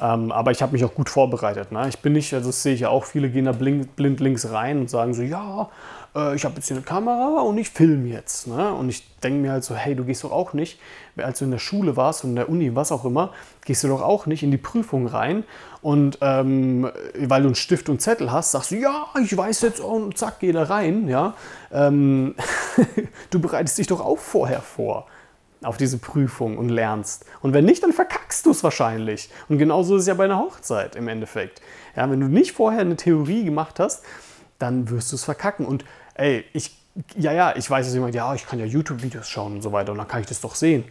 Ähm, 0.00 0.32
aber 0.32 0.50
ich 0.50 0.60
habe 0.60 0.72
mich 0.72 0.84
auch 0.84 0.92
gut 0.92 1.08
vorbereitet. 1.08 1.70
Ne? 1.70 1.88
Ich 1.88 2.00
bin 2.00 2.14
nicht, 2.14 2.34
also 2.34 2.48
das 2.48 2.64
sehe 2.64 2.74
ich 2.74 2.80
ja 2.80 2.88
auch, 2.88 3.04
viele 3.04 3.30
gehen 3.30 3.44
da 3.44 3.52
blind, 3.52 3.94
blind 3.94 4.18
links 4.18 4.50
rein 4.50 4.80
und 4.80 4.90
sagen 4.90 5.14
so, 5.14 5.22
ja, 5.22 5.68
äh, 6.14 6.34
ich 6.34 6.44
habe 6.44 6.56
jetzt 6.56 6.68
hier 6.68 6.76
eine 6.76 6.84
Kamera 6.84 7.42
und 7.42 7.58
ich 7.58 7.70
filme 7.70 8.08
jetzt. 8.08 8.46
Ne? 8.46 8.72
Und 8.72 8.88
ich 8.88 9.04
denke 9.20 9.40
mir 9.40 9.52
halt 9.52 9.64
so, 9.64 9.74
hey, 9.74 9.94
du 9.94 10.04
gehst 10.04 10.24
doch 10.24 10.32
auch 10.32 10.52
nicht, 10.52 10.78
als 11.16 11.38
du 11.38 11.44
in 11.44 11.50
der 11.50 11.58
Schule 11.58 11.96
warst 11.96 12.24
und 12.24 12.30
in 12.30 12.36
der 12.36 12.48
Uni, 12.48 12.74
was 12.74 12.92
auch 12.92 13.04
immer, 13.04 13.32
gehst 13.64 13.84
du 13.84 13.88
doch 13.88 14.02
auch 14.02 14.26
nicht 14.26 14.42
in 14.42 14.50
die 14.50 14.58
Prüfung 14.58 15.06
rein 15.06 15.44
und 15.82 16.18
ähm, 16.20 16.90
weil 17.18 17.42
du 17.42 17.48
einen 17.48 17.54
Stift 17.54 17.88
und 17.88 18.00
Zettel 18.00 18.32
hast, 18.32 18.52
sagst 18.52 18.70
du, 18.70 18.76
ja, 18.76 19.06
ich 19.22 19.36
weiß 19.36 19.62
jetzt 19.62 19.80
und 19.80 20.16
zack, 20.16 20.40
geh 20.40 20.52
da 20.52 20.64
rein. 20.64 21.08
Ja? 21.08 21.34
Ähm, 21.72 22.34
du 23.30 23.40
bereitest 23.40 23.78
dich 23.78 23.86
doch 23.86 24.00
auch 24.00 24.18
vorher 24.18 24.60
vor 24.60 25.06
auf 25.62 25.76
diese 25.78 25.98
Prüfung 25.98 26.58
und 26.58 26.68
lernst. 26.68 27.24
Und 27.40 27.54
wenn 27.54 27.64
nicht, 27.64 27.82
dann 27.82 27.92
verkackst 27.92 28.44
du 28.46 28.50
es 28.50 28.62
wahrscheinlich. 28.62 29.30
Und 29.48 29.58
genauso 29.58 29.96
ist 29.96 30.02
es 30.02 30.08
ja 30.08 30.14
bei 30.14 30.24
einer 30.24 30.38
Hochzeit 30.38 30.94
im 30.94 31.08
Endeffekt. 31.08 31.62
Ja, 31.96 32.10
wenn 32.10 32.20
du 32.20 32.28
nicht 32.28 32.52
vorher 32.52 32.82
eine 32.82 32.96
Theorie 32.96 33.44
gemacht 33.44 33.80
hast, 33.80 34.04
dann 34.58 34.90
wirst 34.90 35.12
du 35.12 35.16
es 35.16 35.24
verkacken. 35.24 35.66
Und 35.66 35.84
ey, 36.14 36.44
ich, 36.52 36.76
ja, 37.16 37.32
ja, 37.32 37.56
ich 37.56 37.68
weiß, 37.68 37.86
dass 37.86 37.94
jemand, 37.94 38.14
ja, 38.14 38.34
ich 38.34 38.46
kann 38.46 38.58
ja 38.58 38.64
YouTube-Videos 38.64 39.28
schauen 39.28 39.54
und 39.54 39.62
so 39.62 39.72
weiter 39.72 39.92
und 39.92 39.98
dann 39.98 40.08
kann 40.08 40.20
ich 40.20 40.26
das 40.26 40.40
doch 40.40 40.54
sehen. 40.54 40.84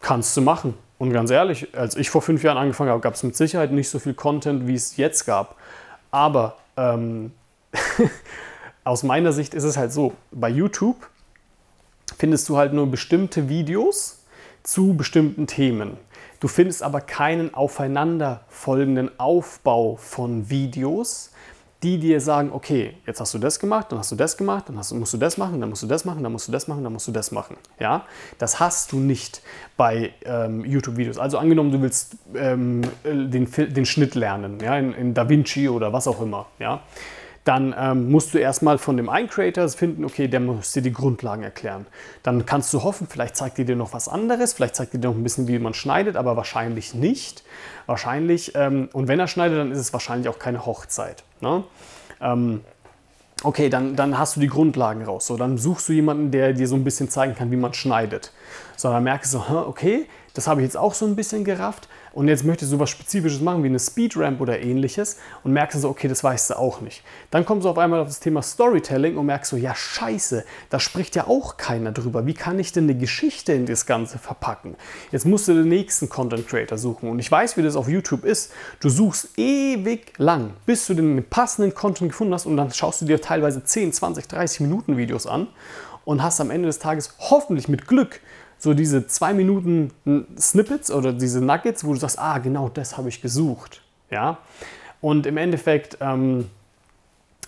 Kannst 0.00 0.36
du 0.36 0.40
machen. 0.40 0.74
Und 0.98 1.12
ganz 1.12 1.30
ehrlich, 1.30 1.74
als 1.74 1.96
ich 1.96 2.10
vor 2.10 2.22
fünf 2.22 2.42
Jahren 2.42 2.58
angefangen 2.58 2.90
habe, 2.90 3.00
gab 3.00 3.14
es 3.14 3.22
mit 3.22 3.36
Sicherheit 3.36 3.72
nicht 3.72 3.88
so 3.88 3.98
viel 3.98 4.14
Content, 4.14 4.66
wie 4.66 4.74
es 4.74 4.96
jetzt 4.96 5.24
gab. 5.24 5.56
Aber 6.10 6.56
ähm, 6.76 7.32
aus 8.84 9.02
meiner 9.02 9.32
Sicht 9.32 9.54
ist 9.54 9.64
es 9.64 9.76
halt 9.76 9.92
so, 9.92 10.14
bei 10.30 10.48
YouTube 10.48 11.08
findest 12.18 12.48
du 12.48 12.56
halt 12.56 12.72
nur 12.72 12.90
bestimmte 12.90 13.48
Videos 13.48 14.24
zu 14.62 14.94
bestimmten 14.94 15.46
Themen. 15.46 15.96
Du 16.40 16.48
findest 16.48 16.82
aber 16.82 17.00
keinen 17.00 17.54
aufeinanderfolgenden 17.54 19.18
Aufbau 19.18 19.96
von 19.96 20.48
Videos, 20.50 21.32
die 21.82 21.98
dir 21.98 22.20
sagen, 22.20 22.50
okay, 22.52 22.96
jetzt 23.06 23.20
hast 23.20 23.32
du 23.32 23.38
das 23.38 23.58
gemacht, 23.58 23.86
dann 23.90 23.98
hast 23.98 24.12
du 24.12 24.16
das 24.16 24.36
gemacht, 24.36 24.68
dann 24.68 24.76
hast, 24.76 24.92
musst 24.92 25.14
du 25.14 25.18
das 25.18 25.38
machen, 25.38 25.60
dann 25.60 25.70
musst 25.70 25.82
du 25.82 25.86
das 25.86 26.04
machen, 26.04 26.22
dann 26.22 26.32
musst 26.32 26.46
du 26.46 26.52
das 26.52 26.68
machen, 26.68 26.84
dann 26.84 26.92
musst 26.92 27.08
du 27.08 27.12
das 27.12 27.32
machen. 27.32 27.56
Ja? 27.78 28.04
Das 28.38 28.60
hast 28.60 28.92
du 28.92 28.98
nicht 28.98 29.40
bei 29.76 30.12
ähm, 30.24 30.64
YouTube-Videos. 30.64 31.18
Also 31.18 31.38
angenommen, 31.38 31.72
du 31.72 31.80
willst 31.80 32.16
ähm, 32.34 32.82
den, 33.04 33.48
den 33.50 33.86
Schnitt 33.86 34.14
lernen, 34.14 34.58
ja? 34.60 34.76
in, 34.76 34.92
in 34.92 35.14
DaVinci 35.14 35.68
oder 35.70 35.92
was 35.92 36.06
auch 36.06 36.20
immer. 36.20 36.46
Ja? 36.58 36.82
Dann 37.50 37.74
ähm, 37.76 38.12
musst 38.12 38.32
du 38.32 38.38
erstmal 38.38 38.78
von 38.78 38.96
dem 38.96 39.08
einen 39.08 39.28
Creator 39.28 39.68
finden, 39.70 40.04
okay, 40.04 40.28
der 40.28 40.38
muss 40.38 40.70
dir 40.70 40.82
die 40.82 40.92
Grundlagen 40.92 41.42
erklären. 41.42 41.84
Dann 42.22 42.46
kannst 42.46 42.72
du 42.72 42.84
hoffen, 42.84 43.08
vielleicht 43.10 43.34
zeigt 43.34 43.58
er 43.58 43.64
dir 43.64 43.74
noch 43.74 43.92
was 43.92 44.06
anderes, 44.06 44.52
vielleicht 44.52 44.76
zeigt 44.76 44.94
er 44.94 45.00
dir 45.00 45.08
noch 45.08 45.16
ein 45.16 45.24
bisschen, 45.24 45.48
wie 45.48 45.58
man 45.58 45.74
schneidet, 45.74 46.14
aber 46.14 46.36
wahrscheinlich 46.36 46.94
nicht. 46.94 47.42
Wahrscheinlich, 47.86 48.52
ähm, 48.54 48.88
und 48.92 49.08
wenn 49.08 49.18
er 49.18 49.26
schneidet, 49.26 49.58
dann 49.58 49.72
ist 49.72 49.78
es 49.78 49.92
wahrscheinlich 49.92 50.28
auch 50.28 50.38
keine 50.38 50.64
Hochzeit. 50.64 51.24
Ne? 51.40 51.64
Ähm, 52.20 52.60
okay, 53.42 53.68
dann, 53.68 53.96
dann 53.96 54.16
hast 54.16 54.36
du 54.36 54.40
die 54.40 54.46
Grundlagen 54.46 55.02
raus. 55.02 55.26
So, 55.26 55.36
dann 55.36 55.58
suchst 55.58 55.88
du 55.88 55.92
jemanden, 55.92 56.30
der 56.30 56.52
dir 56.52 56.68
so 56.68 56.76
ein 56.76 56.84
bisschen 56.84 57.10
zeigen 57.10 57.34
kann, 57.34 57.50
wie 57.50 57.56
man 57.56 57.74
schneidet. 57.74 58.30
So, 58.80 58.88
dann 58.88 59.04
merkst 59.04 59.34
du, 59.34 59.42
okay, 59.66 60.06
das 60.32 60.46
habe 60.46 60.62
ich 60.62 60.64
jetzt 60.64 60.76
auch 60.78 60.94
so 60.94 61.04
ein 61.04 61.14
bisschen 61.14 61.44
gerafft 61.44 61.86
und 62.14 62.28
jetzt 62.28 62.44
möchtest 62.44 62.72
du 62.72 62.78
was 62.78 62.88
Spezifisches 62.88 63.42
machen, 63.42 63.62
wie 63.62 63.66
eine 63.66 63.78
Speedramp 63.78 64.40
oder 64.40 64.58
ähnliches 64.58 65.18
und 65.44 65.52
merkst 65.52 65.76
du 65.76 65.80
so, 65.80 65.90
okay, 65.90 66.08
das 66.08 66.24
weißt 66.24 66.48
du 66.48 66.58
auch 66.58 66.80
nicht. 66.80 67.02
Dann 67.30 67.44
kommst 67.44 67.66
du 67.66 67.68
auf 67.68 67.76
einmal 67.76 68.00
auf 68.00 68.08
das 68.08 68.20
Thema 68.20 68.40
Storytelling 68.40 69.18
und 69.18 69.26
merkst 69.26 69.50
so, 69.50 69.58
ja 69.58 69.74
scheiße, 69.74 70.46
da 70.70 70.80
spricht 70.80 71.14
ja 71.14 71.26
auch 71.26 71.58
keiner 71.58 71.92
drüber. 71.92 72.24
Wie 72.24 72.32
kann 72.32 72.58
ich 72.58 72.72
denn 72.72 72.84
eine 72.84 72.94
Geschichte 72.96 73.52
in 73.52 73.66
das 73.66 73.84
Ganze 73.84 74.16
verpacken? 74.16 74.76
Jetzt 75.12 75.26
musst 75.26 75.46
du 75.48 75.52
den 75.52 75.68
nächsten 75.68 76.08
Content 76.08 76.48
Creator 76.48 76.78
suchen 76.78 77.10
und 77.10 77.18
ich 77.18 77.30
weiß, 77.30 77.58
wie 77.58 77.62
das 77.62 77.76
auf 77.76 77.86
YouTube 77.86 78.24
ist. 78.24 78.50
Du 78.80 78.88
suchst 78.88 79.38
ewig 79.38 80.14
lang, 80.16 80.54
bis 80.64 80.86
du 80.86 80.94
den 80.94 81.22
passenden 81.28 81.74
Content 81.74 82.12
gefunden 82.12 82.32
hast 82.32 82.46
und 82.46 82.56
dann 82.56 82.72
schaust 82.72 83.02
du 83.02 83.04
dir 83.04 83.20
teilweise 83.20 83.62
10, 83.62 83.92
20, 83.92 84.26
30 84.26 84.60
Minuten 84.60 84.96
Videos 84.96 85.26
an 85.26 85.48
und 86.04 86.22
hast 86.22 86.40
am 86.40 86.50
Ende 86.50 86.66
des 86.66 86.78
Tages 86.78 87.14
hoffentlich 87.18 87.68
mit 87.68 87.86
Glück 87.86 88.20
so 88.60 88.74
diese 88.74 89.06
zwei 89.06 89.32
Minuten 89.32 89.90
Snippets 90.38 90.90
oder 90.90 91.14
diese 91.14 91.40
Nuggets, 91.40 91.82
wo 91.82 91.94
du 91.94 91.98
sagst, 91.98 92.18
ah, 92.18 92.38
genau 92.38 92.68
das 92.68 92.98
habe 92.98 93.08
ich 93.08 93.22
gesucht. 93.22 93.80
Ja? 94.10 94.36
Und 95.00 95.26
im 95.26 95.38
Endeffekt, 95.38 95.96
ähm, 96.02 96.50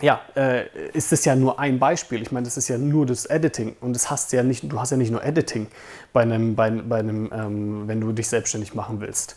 ja, 0.01 0.22
äh, 0.35 0.64
ist 0.94 1.12
das 1.12 1.27
ja 1.27 1.37
nur 1.37 1.61
ein 1.61 1.79
Beispiel. 1.79 2.22
Ich 2.22 2.33
meine, 2.33 2.44
das 2.44 2.57
ist 2.57 2.68
ja 2.68 2.79
nur 2.79 3.05
das 3.05 3.27
Editing 3.27 3.77
und 3.83 3.92
das 3.92 4.11
hast 4.11 4.33
ja 4.33 4.42
nicht, 4.42 4.72
du 4.72 4.81
hast 4.81 4.90
ja 4.90 4.96
nicht 4.96 5.12
nur 5.12 5.22
Editing 5.22 5.66
bei 6.14 6.22
einem, 6.22 6.57
bei, 6.57 6.70
bei 6.70 7.01
einem 7.01 7.31
ähm, 7.31 7.88
wenn 7.88 8.01
du 8.01 8.12
dich 8.12 8.29
selbstständig 8.29 8.75
machen 8.75 9.03
willst. 9.03 9.37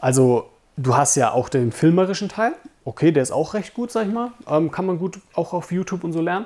Also 0.00 0.50
du 0.76 0.96
hast 0.96 1.16
ja 1.16 1.32
auch 1.32 1.48
den 1.48 1.72
filmerischen 1.72 2.28
Teil. 2.28 2.52
Okay, 2.84 3.10
der 3.10 3.22
ist 3.22 3.32
auch 3.32 3.54
recht 3.54 3.72
gut, 3.72 3.90
sag 3.90 4.06
ich 4.06 4.12
mal. 4.12 4.32
Ähm, 4.46 4.70
kann 4.70 4.84
man 4.84 4.98
gut 4.98 5.18
auch 5.32 5.54
auf 5.54 5.72
YouTube 5.72 6.04
und 6.04 6.12
so 6.12 6.20
lernen. 6.20 6.44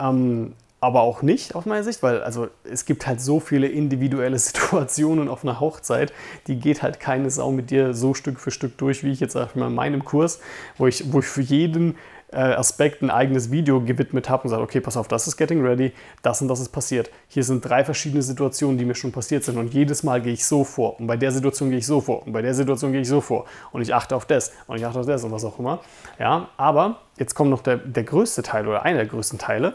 Ähm, 0.00 0.54
aber 0.82 1.02
auch 1.02 1.22
nicht 1.22 1.54
aus 1.54 1.64
meiner 1.64 1.84
Sicht, 1.84 2.02
weil 2.02 2.24
also 2.24 2.48
es 2.64 2.84
gibt 2.84 3.06
halt 3.06 3.20
so 3.20 3.38
viele 3.38 3.68
individuelle 3.68 4.38
Situationen 4.40 5.28
auf 5.28 5.44
einer 5.44 5.60
Hochzeit, 5.60 6.12
die 6.48 6.56
geht 6.56 6.82
halt 6.82 6.98
keine 6.98 7.30
Sau 7.30 7.52
mit 7.52 7.70
dir 7.70 7.94
so 7.94 8.14
Stück 8.14 8.40
für 8.40 8.50
Stück 8.50 8.76
durch, 8.78 9.04
wie 9.04 9.12
ich 9.12 9.20
jetzt 9.20 9.34
sag 9.34 9.54
mal 9.54 9.68
in 9.68 9.74
meinem 9.76 10.04
Kurs, 10.04 10.40
wo 10.76 10.88
ich, 10.88 11.12
wo 11.12 11.20
ich 11.20 11.26
für 11.26 11.40
jeden 11.40 11.96
äh, 12.32 12.38
Aspekt 12.38 13.00
ein 13.00 13.10
eigenes 13.10 13.52
Video 13.52 13.80
gewidmet 13.80 14.28
habe 14.28 14.42
und 14.42 14.48
sage, 14.48 14.62
okay, 14.62 14.80
pass 14.80 14.96
auf, 14.96 15.06
das 15.06 15.28
ist 15.28 15.36
Getting 15.36 15.64
Ready, 15.64 15.92
das 16.22 16.42
und 16.42 16.48
das 16.48 16.58
ist 16.58 16.70
passiert. 16.70 17.10
Hier 17.28 17.44
sind 17.44 17.64
drei 17.64 17.84
verschiedene 17.84 18.22
Situationen, 18.22 18.76
die 18.76 18.84
mir 18.84 18.96
schon 18.96 19.12
passiert 19.12 19.44
sind 19.44 19.58
und 19.58 19.72
jedes 19.72 20.02
Mal 20.02 20.20
gehe 20.20 20.32
ich 20.32 20.44
so 20.44 20.64
vor. 20.64 20.98
Und 20.98 21.06
bei 21.06 21.16
der 21.16 21.30
Situation 21.30 21.70
gehe 21.70 21.78
ich 21.78 21.86
so 21.86 22.00
vor. 22.00 22.26
Und 22.26 22.32
bei 22.32 22.42
der 22.42 22.54
Situation 22.54 22.90
gehe 22.90 23.02
ich 23.02 23.08
so 23.08 23.20
vor. 23.20 23.44
Und 23.70 23.82
ich 23.82 23.94
achte 23.94 24.16
auf 24.16 24.24
das. 24.24 24.52
Und 24.66 24.78
ich 24.78 24.84
achte 24.84 24.98
auf 24.98 25.06
das 25.06 25.22
und 25.22 25.30
was 25.30 25.44
auch 25.44 25.60
immer. 25.60 25.78
Ja, 26.18 26.48
aber 26.56 26.96
jetzt 27.18 27.34
kommt 27.36 27.50
noch 27.50 27.62
der, 27.62 27.76
der 27.76 28.02
größte 28.02 28.42
Teil 28.42 28.66
oder 28.66 28.82
einer 28.82 28.98
der 28.98 29.06
größten 29.06 29.38
Teile 29.38 29.74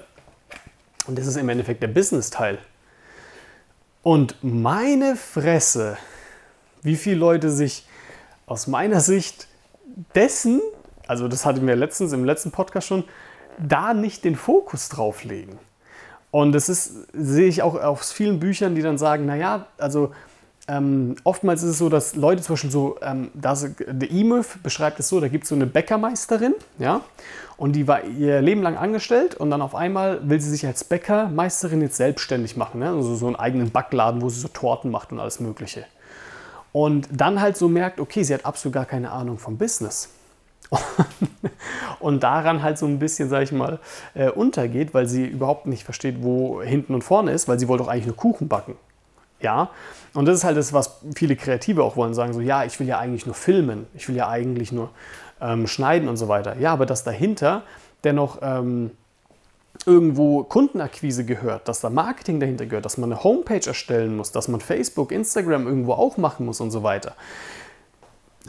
und 1.07 1.17
das 1.17 1.27
ist 1.27 1.37
im 1.37 1.49
Endeffekt 1.49 1.81
der 1.81 1.87
Business-Teil. 1.87 2.59
Und 4.03 4.35
meine 4.41 5.15
Fresse, 5.15 5.97
wie 6.81 6.95
viele 6.95 7.17
Leute 7.17 7.49
sich 7.49 7.85
aus 8.45 8.67
meiner 8.67 9.01
Sicht 9.01 9.47
dessen, 10.15 10.61
also 11.07 11.27
das 11.27 11.45
hatten 11.45 11.65
wir 11.65 11.75
letztens 11.75 12.13
im 12.13 12.25
letzten 12.25 12.51
Podcast 12.51 12.87
schon, 12.87 13.03
da 13.57 13.93
nicht 13.93 14.23
den 14.23 14.35
Fokus 14.35 14.89
drauf 14.89 15.23
legen. 15.23 15.57
Und 16.31 16.51
das 16.51 16.69
ist, 16.69 17.07
sehe 17.13 17.47
ich 17.47 17.61
auch 17.61 17.75
aus 17.75 18.11
vielen 18.11 18.39
Büchern, 18.39 18.75
die 18.75 18.81
dann 18.81 18.97
sagen, 18.97 19.25
naja, 19.25 19.67
also 19.77 20.13
ähm, 20.67 21.15
oftmals 21.23 21.63
ist 21.63 21.71
es 21.71 21.77
so, 21.77 21.89
dass 21.89 22.15
Leute 22.15 22.41
zum 22.41 22.53
Beispiel 22.53 22.71
so, 22.71 22.97
ähm, 23.01 23.30
das, 23.34 23.67
der 23.80 24.12
E-Myth 24.12 24.62
beschreibt 24.63 24.99
es 24.99 25.08
so, 25.08 25.19
da 25.19 25.27
gibt 25.27 25.43
es 25.43 25.49
so 25.49 25.56
eine 25.56 25.65
Bäckermeisterin, 25.65 26.56
ja, 26.77 27.01
und 27.56 27.73
die 27.73 27.88
war 27.88 28.03
ihr 28.03 28.41
Leben 28.41 28.62
lang 28.62 28.77
angestellt 28.77 29.36
und 29.36 29.49
dann 29.49 29.62
auf 29.62 29.75
einmal 29.75 30.30
will 30.30 30.39
sie 30.39 30.49
sich 30.49 30.65
als 30.65 30.84
Bäckermeisterin 30.84 31.82
jetzt 31.82 31.97
selbstständig 31.97 32.58
machen, 32.58 32.80
ne? 32.80 32.89
also 32.89 33.15
so 33.15 33.27
einen 33.27 33.36
eigenen 33.36 33.71
Backladen, 33.71 34.21
wo 34.21 34.30
sie 34.30 34.39
so 34.39 34.47
Torten 34.49 34.91
macht 34.91 35.12
und 35.12 35.19
alles 35.19 35.39
Mögliche. 35.39 35.86
Und 36.71 37.08
dann 37.12 37.41
halt 37.41 37.58
so 37.58 37.67
merkt, 37.67 37.99
okay, 37.99 38.23
sie 38.23 38.34
hat 38.34 38.45
absolut 38.45 38.73
gar 38.73 38.86
keine 38.86 39.12
Ahnung 39.12 39.39
vom 39.39 39.58
Business. 39.58 40.10
und 41.99 42.23
daran 42.23 42.62
halt 42.62 42.77
so 42.77 42.86
ein 42.86 42.99
bisschen, 42.99 43.30
sag 43.30 43.41
ich 43.41 43.53
mal, 43.53 43.80
äh, 44.13 44.30
untergeht, 44.30 44.93
weil 44.93 45.08
sie 45.08 45.25
überhaupt 45.25 45.65
nicht 45.65 45.84
versteht, 45.84 46.17
wo 46.21 46.62
hinten 46.62 46.93
und 46.93 47.03
vorne 47.03 47.32
ist, 47.32 47.47
weil 47.47 47.58
sie 47.58 47.67
wollte 47.67 47.86
doch 47.86 47.89
eigentlich 47.89 48.08
nur 48.08 48.17
Kuchen 48.17 48.49
backen. 48.49 48.75
Ja, 49.39 49.69
und 50.13 50.26
das 50.26 50.38
ist 50.38 50.43
halt 50.43 50.58
das, 50.58 50.73
was 50.73 51.00
viele 51.15 51.36
Kreative 51.36 51.84
auch 51.84 51.95
wollen, 51.95 52.13
sagen 52.13 52.34
so, 52.34 52.41
ja, 52.41 52.63
ich 52.63 52.80
will 52.80 52.88
ja 52.88 52.97
eigentlich 52.97 53.26
nur 53.26 53.36
filmen, 53.36 53.86
ich 53.93 54.08
will 54.10 54.15
ja 54.15 54.28
eigentlich 54.28 54.71
nur 54.71 54.89
ähm, 55.39 55.67
schneiden 55.67 56.10
und 56.10 56.17
so 56.17 56.28
weiter. 56.28 56.58
Ja, 56.58 56.73
aber 56.73 56.86
dass 56.86 57.04
dahinter 57.04 57.62
dennoch 58.04 58.39
ähm, 58.41 58.91
irgendwo 59.86 60.43
Kundenakquise 60.43 61.23
gehört, 61.23 61.67
dass 61.67 61.82
da 61.82 61.89
Marketing 61.89 62.39
dahinter 62.39 62.65
gehört, 62.65 62.86
dass 62.86 62.97
man 62.97 63.12
eine 63.12 63.23
Homepage 63.23 63.65
erstellen 63.65 64.15
muss, 64.17 64.32
dass 64.32 64.47
man 64.47 64.60
Facebook, 64.60 65.12
Instagram 65.12 65.67
irgendwo 65.67 65.93
auch 65.93 66.17
machen 66.17 66.45
muss 66.45 66.60
und 66.62 66.71
so 66.71 66.84
weiter. 66.84 67.15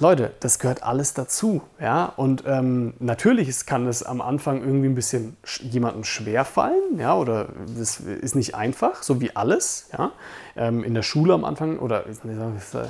Leute, 0.01 0.33
das 0.39 0.61
gehört 0.61 0.85
alles 0.85 1.13
dazu. 1.15 1.61
Ja? 1.81 2.13
Und 2.17 2.45
ähm, 2.47 2.95
natürlich 3.01 3.67
kann 3.67 3.87
es 3.89 4.05
am 4.05 4.21
Anfang 4.21 4.61
irgendwie 4.61 4.89
ein 4.89 4.95
bisschen 4.95 5.37
jemandem 5.61 6.05
schwerfallen, 6.05 6.99
ja, 6.99 7.17
oder 7.17 7.49
das 7.77 7.99
ist 7.99 8.37
nicht 8.37 8.55
einfach, 8.55 9.03
so 9.03 9.21
wie 9.21 9.35
alles. 9.35 9.89
Ja? 9.97 10.13
Ähm, 10.57 10.85
in 10.85 10.95
der 10.95 11.03
Schule 11.03 11.35
am 11.35 11.45
Anfang, 11.45 11.79
oder 11.81 12.05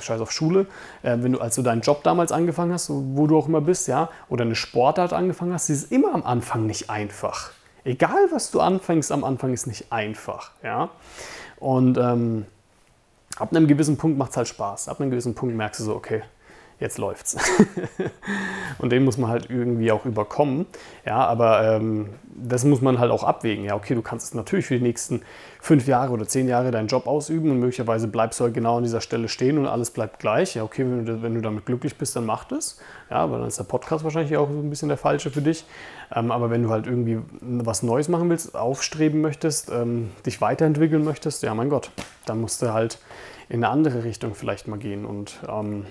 scheiß 0.01 0.21
auf 0.21 0.31
Schule, 0.31 0.67
äh, 1.01 1.17
wenn 1.19 1.33
du, 1.33 1.39
als 1.39 1.55
du 1.55 1.63
deinen 1.63 1.81
Job 1.81 2.03
damals 2.03 2.31
angefangen 2.31 2.73
hast, 2.73 2.89
wo 2.89 3.25
du 3.25 3.37
auch 3.37 3.47
immer 3.47 3.61
bist, 3.61 3.87
ja, 3.87 4.09
oder 4.29 4.43
eine 4.43 4.55
Sportart 4.55 5.11
angefangen 5.13 5.53
hast, 5.53 5.69
ist 5.69 5.91
immer 5.91 6.13
am 6.13 6.23
Anfang 6.23 6.67
nicht 6.67 6.89
einfach. 6.89 7.51
Egal, 7.83 8.27
was 8.31 8.51
du 8.51 8.59
anfängst, 8.59 9.11
am 9.11 9.23
Anfang 9.23 9.51
ist 9.53 9.65
nicht 9.65 9.91
einfach. 9.91 10.51
Ja? 10.61 10.89
Und 11.59 11.97
ähm, 11.97 12.45
ab 13.37 13.49
einem 13.51 13.67
gewissen 13.67 13.97
Punkt 13.97 14.17
macht 14.17 14.31
es 14.31 14.37
halt 14.37 14.47
Spaß. 14.47 14.89
Ab 14.89 15.01
einem 15.01 15.09
gewissen 15.09 15.33
Punkt 15.33 15.55
merkst 15.55 15.79
du 15.79 15.85
so, 15.85 15.95
okay, 15.95 16.21
jetzt 16.79 16.97
läuft's. 16.97 17.37
und 18.77 18.91
den 18.91 19.03
muss 19.03 19.17
man 19.17 19.29
halt 19.29 19.49
irgendwie 19.49 19.91
auch 19.91 20.05
überkommen. 20.05 20.65
Ja, 21.05 21.25
aber 21.25 21.75
ähm, 21.75 22.09
das 22.35 22.63
muss 22.63 22.81
man 22.81 22.99
halt 22.99 23.11
auch 23.11 23.23
abwägen. 23.23 23.65
Ja, 23.65 23.75
okay, 23.75 23.95
du 23.95 24.01
kannst 24.01 24.33
natürlich 24.33 24.65
für 24.65 24.77
die 24.77 24.83
nächsten 24.83 25.21
fünf 25.59 25.87
Jahre 25.87 26.13
oder 26.13 26.25
zehn 26.25 26.47
Jahre 26.47 26.71
deinen 26.71 26.87
Job 26.87 27.05
ausüben 27.05 27.51
und 27.51 27.59
möglicherweise 27.59 28.07
bleibst 28.07 28.39
du 28.39 28.45
halt 28.45 28.53
genau 28.53 28.77
an 28.77 28.83
dieser 28.83 29.01
Stelle 29.01 29.27
stehen 29.27 29.57
und 29.57 29.67
alles 29.67 29.91
bleibt 29.91 30.19
gleich. 30.19 30.55
Ja, 30.55 30.63
okay, 30.63 30.83
wenn 30.83 31.05
du, 31.05 31.21
wenn 31.21 31.35
du 31.35 31.41
damit 31.41 31.65
glücklich 31.65 31.97
bist, 31.97 32.15
dann 32.15 32.25
mach 32.25 32.45
das. 32.45 32.79
Ja, 33.09 33.17
aber 33.17 33.39
dann 33.39 33.47
ist 33.47 33.59
der 33.59 33.65
Podcast 33.65 34.03
wahrscheinlich 34.03 34.37
auch 34.37 34.49
so 34.49 34.59
ein 34.59 34.69
bisschen 34.69 34.87
der 34.87 34.97
falsche 34.97 35.31
für 35.31 35.41
dich. 35.41 35.65
Ähm, 36.15 36.31
aber 36.31 36.49
wenn 36.49 36.63
du 36.63 36.69
halt 36.69 36.87
irgendwie 36.87 37.19
was 37.41 37.83
Neues 37.83 38.07
machen 38.07 38.29
willst, 38.29 38.55
aufstreben 38.55 39.19
möchtest, 39.21 39.69
ähm, 39.69 40.11
dich 40.25 40.39
weiterentwickeln 40.39 41.03
möchtest, 41.03 41.43
ja, 41.43 41.53
mein 41.53 41.69
Gott, 41.69 41.91
dann 42.25 42.39
musst 42.39 42.61
du 42.61 42.73
halt 42.73 42.99
in 43.49 43.63
eine 43.63 43.69
andere 43.69 44.03
Richtung 44.03 44.35
vielleicht 44.35 44.67
mal 44.67 44.77
gehen 44.77 45.05
und 45.05 45.39
ähm, 45.47 45.85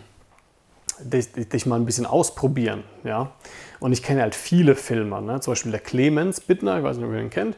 dich, 1.00 1.32
dich, 1.32 1.66
mal 1.66 1.76
ein 1.76 1.86
bisschen 1.86 2.06
ausprobieren. 2.06 2.84
Ja? 3.04 3.32
Und 3.80 3.92
ich 3.92 4.02
kenne 4.02 4.22
halt 4.22 4.34
viele 4.34 4.74
Filmer, 4.74 5.20
ne? 5.20 5.40
zum 5.40 5.52
Beispiel 5.52 5.72
der 5.72 5.80
Clemens 5.80 6.40
Bittner, 6.40 6.78
ich 6.78 6.84
weiß 6.84 6.96
nicht, 6.96 7.06
ob 7.06 7.12
ihr 7.12 7.20
ihn 7.20 7.30
kennt, 7.30 7.56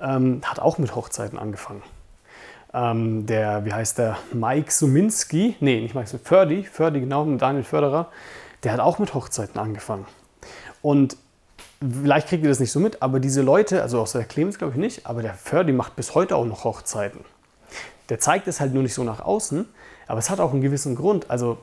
ähm, 0.00 0.40
hat 0.44 0.60
auch 0.60 0.78
mit 0.78 0.94
Hochzeiten 0.94 1.38
angefangen. 1.38 1.82
Ähm, 2.74 3.26
der, 3.26 3.64
wie 3.64 3.72
heißt 3.72 3.98
der, 3.98 4.18
Mike 4.32 4.70
Suminski, 4.70 5.56
nee, 5.60 5.80
nicht 5.80 5.94
Mike, 5.94 6.18
Ferdi, 6.22 6.64
Ferdi, 6.64 7.00
genau, 7.00 7.24
Daniel 7.36 7.64
Förderer, 7.64 8.08
der 8.62 8.72
hat 8.72 8.80
auch 8.80 8.98
mit 8.98 9.14
Hochzeiten 9.14 9.58
angefangen. 9.58 10.06
Und 10.82 11.16
vielleicht 11.80 12.28
kriegt 12.28 12.42
ihr 12.42 12.48
das 12.48 12.60
nicht 12.60 12.72
so 12.72 12.80
mit, 12.80 13.02
aber 13.02 13.20
diese 13.20 13.42
Leute, 13.42 13.82
also 13.82 14.00
außer 14.00 14.18
der 14.18 14.28
Clemens 14.28 14.58
glaube 14.58 14.74
ich 14.74 14.78
nicht, 14.78 15.06
aber 15.06 15.22
der 15.22 15.34
Ferdi 15.34 15.72
macht 15.72 15.96
bis 15.96 16.14
heute 16.14 16.36
auch 16.36 16.44
noch 16.44 16.64
Hochzeiten. 16.64 17.20
Der 18.08 18.18
zeigt 18.18 18.48
es 18.48 18.60
halt 18.60 18.74
nur 18.74 18.82
nicht 18.82 18.94
so 18.94 19.04
nach 19.04 19.20
außen, 19.20 19.66
aber 20.06 20.18
es 20.18 20.30
hat 20.30 20.40
auch 20.40 20.52
einen 20.52 20.62
gewissen 20.62 20.96
Grund. 20.96 21.30
Also 21.30 21.58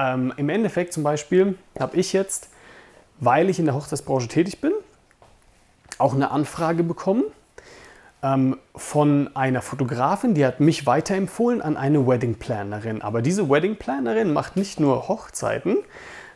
ähm, 0.00 0.32
Im 0.36 0.48
Endeffekt 0.48 0.92
zum 0.92 1.02
Beispiel 1.02 1.58
habe 1.78 1.96
ich 1.96 2.12
jetzt, 2.12 2.48
weil 3.18 3.50
ich 3.50 3.58
in 3.58 3.66
der 3.66 3.74
Hochzeitsbranche 3.74 4.28
tätig 4.28 4.60
bin, 4.60 4.72
auch 5.98 6.14
eine 6.14 6.30
Anfrage 6.30 6.82
bekommen 6.82 7.24
ähm, 8.22 8.58
von 8.74 9.30
einer 9.34 9.62
Fotografin, 9.62 10.34
die 10.34 10.44
hat 10.46 10.60
mich 10.60 10.86
weiterempfohlen 10.86 11.60
an 11.60 11.76
eine 11.76 12.06
Wedding 12.06 12.36
Plannerin. 12.36 13.02
Aber 13.02 13.20
diese 13.22 13.50
Wedding 13.50 13.76
Plannerin 13.76 14.32
macht 14.32 14.56
nicht 14.56 14.80
nur 14.80 15.08
Hochzeiten, 15.08 15.76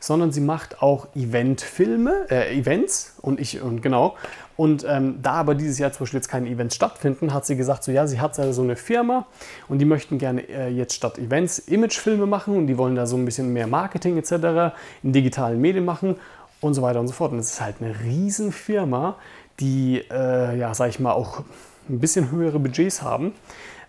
sondern 0.05 0.33
sie 0.33 0.43
macht 0.43 0.83
auch 0.83 1.09
Eventfilme, 1.15 2.27
äh, 2.31 2.59
Events 2.59 3.15
und 3.23 3.41
ich 3.41 3.63
und 3.63 3.81
genau. 3.81 4.17
Und 4.55 4.85
ähm, 4.87 5.21
da 5.23 5.33
aber 5.33 5.55
dieses 5.55 5.79
Jahr 5.79 5.93
zum 5.93 6.01
Beispiel 6.01 6.19
jetzt 6.19 6.29
keine 6.29 6.49
Events 6.51 6.75
stattfinden, 6.75 7.33
hat 7.33 7.47
sie 7.47 7.57
gesagt, 7.57 7.85
so 7.85 7.91
ja, 7.91 8.07
sie 8.07 8.21
hat 8.21 8.35
so 8.35 8.63
eine 8.63 8.77
Firma 8.77 9.27
und 9.67 9.79
die 9.79 9.87
möchten 9.87 10.19
gerne 10.19 10.47
äh, 10.47 10.69
jetzt 10.69 10.95
statt 10.95 11.19
Events 11.19 11.59
Imagefilme 11.59 12.27
machen 12.27 12.55
und 12.55 12.67
die 12.67 12.77
wollen 12.77 12.97
da 12.97 13.07
so 13.07 13.17
ein 13.17 13.25
bisschen 13.25 13.53
mehr 13.55 13.67
Marketing 13.67 14.19
etc. 14.19 14.75
in 15.03 15.15
digitalen 15.15 15.59
Medien 15.59 15.87
machen 15.87 16.17
und 16.61 16.75
so 16.75 16.83
weiter 16.83 17.01
und 17.01 17.09
so 17.09 17.15
fort. 17.15 17.33
Und 17.33 17.39
es 17.39 17.55
ist 17.55 17.61
halt 17.63 17.77
eine 17.81 17.99
Riesenfirma, 18.01 19.17
die, 19.59 20.03
äh, 20.11 20.59
ja, 20.59 20.75
sag 20.75 20.91
ich 20.91 21.01
mal, 21.01 21.13
auch 21.13 21.43
ein 21.89 21.99
bisschen 21.99 22.31
höhere 22.31 22.59
Budgets 22.59 23.01
haben. 23.01 23.33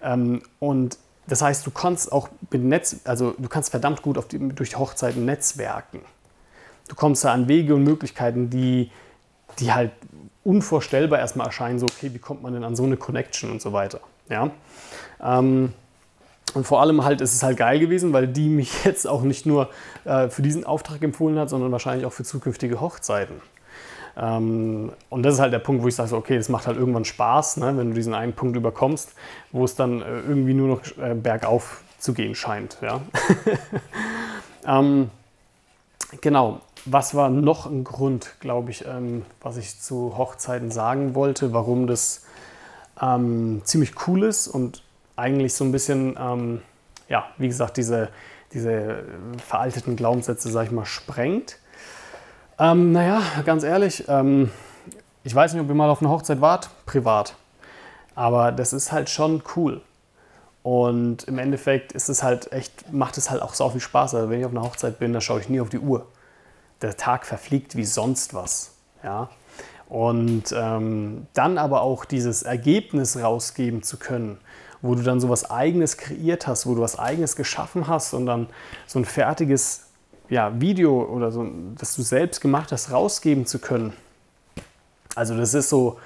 Ähm, 0.02 0.42
und 0.60 0.98
das 1.28 1.42
heißt, 1.42 1.66
du 1.66 1.72
kannst 1.72 2.12
auch 2.12 2.30
mit 2.52 2.64
Netz, 2.64 2.98
also 3.06 3.34
du 3.38 3.48
kannst 3.50 3.72
verdammt 3.72 4.02
gut 4.02 4.20
die, 4.32 4.40
durch 4.50 4.78
Hochzeiten 4.78 5.26
netzwerken. 5.26 6.02
Du 6.88 6.96
kommst 6.96 7.24
da 7.24 7.34
an 7.34 7.48
Wege 7.48 7.74
und 7.74 7.84
Möglichkeiten, 7.84 8.50
die, 8.50 8.92
die 9.60 9.74
halt 9.74 9.92
unvorstellbar 10.44 11.20
erstmal 11.20 11.48
erscheinen, 11.48 11.80
so, 11.80 11.88
okay, 11.88 12.14
wie 12.14 12.20
kommt 12.20 12.44
man 12.44 12.54
denn 12.54 12.64
an 12.64 12.76
so 12.76 12.84
eine 12.84 12.98
Connection 12.98 13.52
und 13.52 13.62
so 13.62 13.74
weiter. 13.74 14.00
Ja? 14.30 14.52
Ähm, 15.24 15.74
und 16.54 16.66
vor 16.66 16.80
allem 16.82 17.04
halt 17.04 17.22
ist 17.22 17.34
es 17.34 17.42
halt 17.42 17.58
geil 17.58 17.80
gewesen, 17.80 18.14
weil 18.14 18.28
die 18.28 18.48
mich 18.48 18.72
jetzt 18.86 19.08
auch 19.08 19.24
nicht 19.24 19.48
nur 19.48 19.70
äh, 20.06 20.30
für 20.30 20.44
diesen 20.44 20.64
Auftrag 20.64 21.02
empfohlen 21.02 21.40
hat, 21.40 21.50
sondern 21.50 21.72
wahrscheinlich 21.72 22.06
auch 22.06 22.14
für 22.14 22.24
zukünftige 22.24 22.80
Hochzeiten. 22.80 23.42
Ähm, 24.18 24.92
und 25.10 25.24
das 25.24 25.36
ist 25.36 25.40
halt 25.40 25.54
der 25.54 25.60
Punkt, 25.60 25.84
wo 25.84 25.88
ich 25.88 25.96
sage, 25.96 26.16
okay, 26.16 26.38
das 26.38 26.50
macht 26.50 26.68
halt 26.68 26.78
irgendwann 26.78 27.06
Spaß, 27.06 27.58
ne, 27.58 27.78
wenn 27.78 27.90
du 27.90 27.96
diesen 27.96 28.14
einen 28.14 28.34
Punkt 28.34 28.56
überkommst, 28.56 29.14
wo 29.52 29.66
es 29.66 29.76
dann 29.76 30.02
äh, 30.02 30.20
irgendwie 30.22 30.54
nur 30.54 30.68
noch 30.68 30.82
äh, 30.98 31.14
bergauf 31.14 31.82
zu 32.00 32.14
gehen 32.14 32.36
scheint. 32.36 32.78
Ja? 32.82 33.02
ähm, 34.80 35.10
genau. 36.22 36.62
Was 36.86 37.16
war 37.16 37.30
noch 37.30 37.66
ein 37.66 37.84
Grund, 37.84 38.36
glaube 38.40 38.70
ich, 38.70 38.86
ähm, 38.86 39.26
was 39.42 39.58
ich 39.58 39.82
zu 39.82 40.18
Hochzeiten 40.18 40.70
sagen 40.70 41.16
wollte, 41.16 41.52
warum 41.52 41.88
das 41.88 42.26
ähm, 43.02 43.62
ziemlich 43.64 43.94
cool 44.08 44.24
ist 44.24 44.48
und 44.48 44.84
eigentlich 45.16 45.56
so 45.56 45.64
ein 45.66 45.72
bisschen, 45.72 46.16
ähm, 46.20 46.62
ja, 47.10 47.26
wie 47.38 47.48
gesagt, 47.48 47.78
diese, 47.78 48.10
diese 48.54 49.04
veralteten 49.46 49.96
Glaubenssätze, 49.96 50.50
sag 50.50 50.68
ich 50.68 50.72
mal, 50.72 50.86
sprengt. 50.86 51.58
Ähm, 52.58 52.94
naja, 52.94 53.22
ganz 53.46 53.64
ehrlich, 53.64 54.06
ähm, 54.08 54.50
ich 55.24 55.36
weiß 55.36 55.54
nicht, 55.54 55.62
ob 55.62 55.68
ihr 55.68 55.76
mal 55.76 55.90
auf 55.90 56.02
einer 56.02 56.12
Hochzeit 56.12 56.40
wart, 56.40 56.70
privat. 56.86 57.36
Aber 58.16 58.52
das 58.54 58.72
ist 58.72 58.92
halt 58.92 59.10
schon 59.10 59.44
cool. 59.56 59.82
Und 60.64 61.26
im 61.26 61.38
Endeffekt 61.38 61.92
ist 61.92 62.10
es 62.10 62.24
halt 62.24 62.52
echt, 62.52 62.92
macht 62.94 63.18
es 63.18 63.30
halt 63.30 63.42
auch 63.42 63.54
so 63.54 63.70
viel 63.70 63.82
Spaß. 63.82 64.16
Also 64.16 64.30
wenn 64.30 64.40
ich 64.40 64.46
auf 64.46 64.52
einer 64.52 64.64
Hochzeit 64.64 65.00
bin, 65.00 65.14
da 65.14 65.22
schaue 65.22 65.42
ich 65.42 65.50
nie 65.50 65.60
auf 65.60 65.70
die 65.70 65.80
Uhr. 65.80 66.08
Der 66.82 66.96
Tag 66.96 67.26
verfliegt 67.26 67.76
wie 67.76 67.86
sonst 67.86 68.34
was. 68.34 68.72
Ja? 69.04 69.30
Und 69.90 70.56
ähm, 70.58 71.28
dann 71.34 71.58
aber 71.58 71.82
auch 71.82 72.06
dieses 72.06 72.44
Ergebnis 72.44 73.18
rausgeben 73.18 73.84
zu 73.84 73.98
können, 73.98 74.40
wo 74.82 74.96
du 74.96 75.04
dann 75.04 75.20
so 75.20 75.30
was 75.30 75.52
Eigenes 75.52 75.98
kreiert 75.98 76.48
hast, 76.48 76.66
wo 76.66 76.74
du 76.74 76.82
was 76.82 76.98
Eigenes 76.98 77.36
geschaffen 77.36 77.88
hast 77.88 78.14
und 78.14 78.26
dann 78.26 78.48
so 78.88 78.98
ein 78.98 79.06
fertiges 79.06 79.85
ja, 80.30 80.60
Video 80.60 81.04
oder 81.04 81.32
so, 81.32 81.46
das 81.78 81.96
du 81.96 82.02
selbst 82.02 82.42
gemacht 82.42 82.72
hast, 82.72 82.92
rausgeben 82.92 83.46
zu 83.46 83.60
können. 83.60 83.94
Also 85.16 85.38
das 85.38 85.54
ist 85.54 85.70
so 85.70 85.98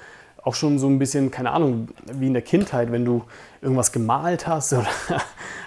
auch 0.42 0.54
schon 0.54 0.78
so 0.78 0.86
ein 0.86 0.98
bisschen, 0.98 1.30
keine 1.30 1.50
Ahnung, 1.50 1.88
wie 2.12 2.26
in 2.26 2.32
der 2.32 2.42
Kindheit, 2.42 2.92
wenn 2.92 3.04
du 3.04 3.24
irgendwas 3.60 3.92
gemalt 3.92 4.46
hast 4.46 4.72
oder 4.72 4.86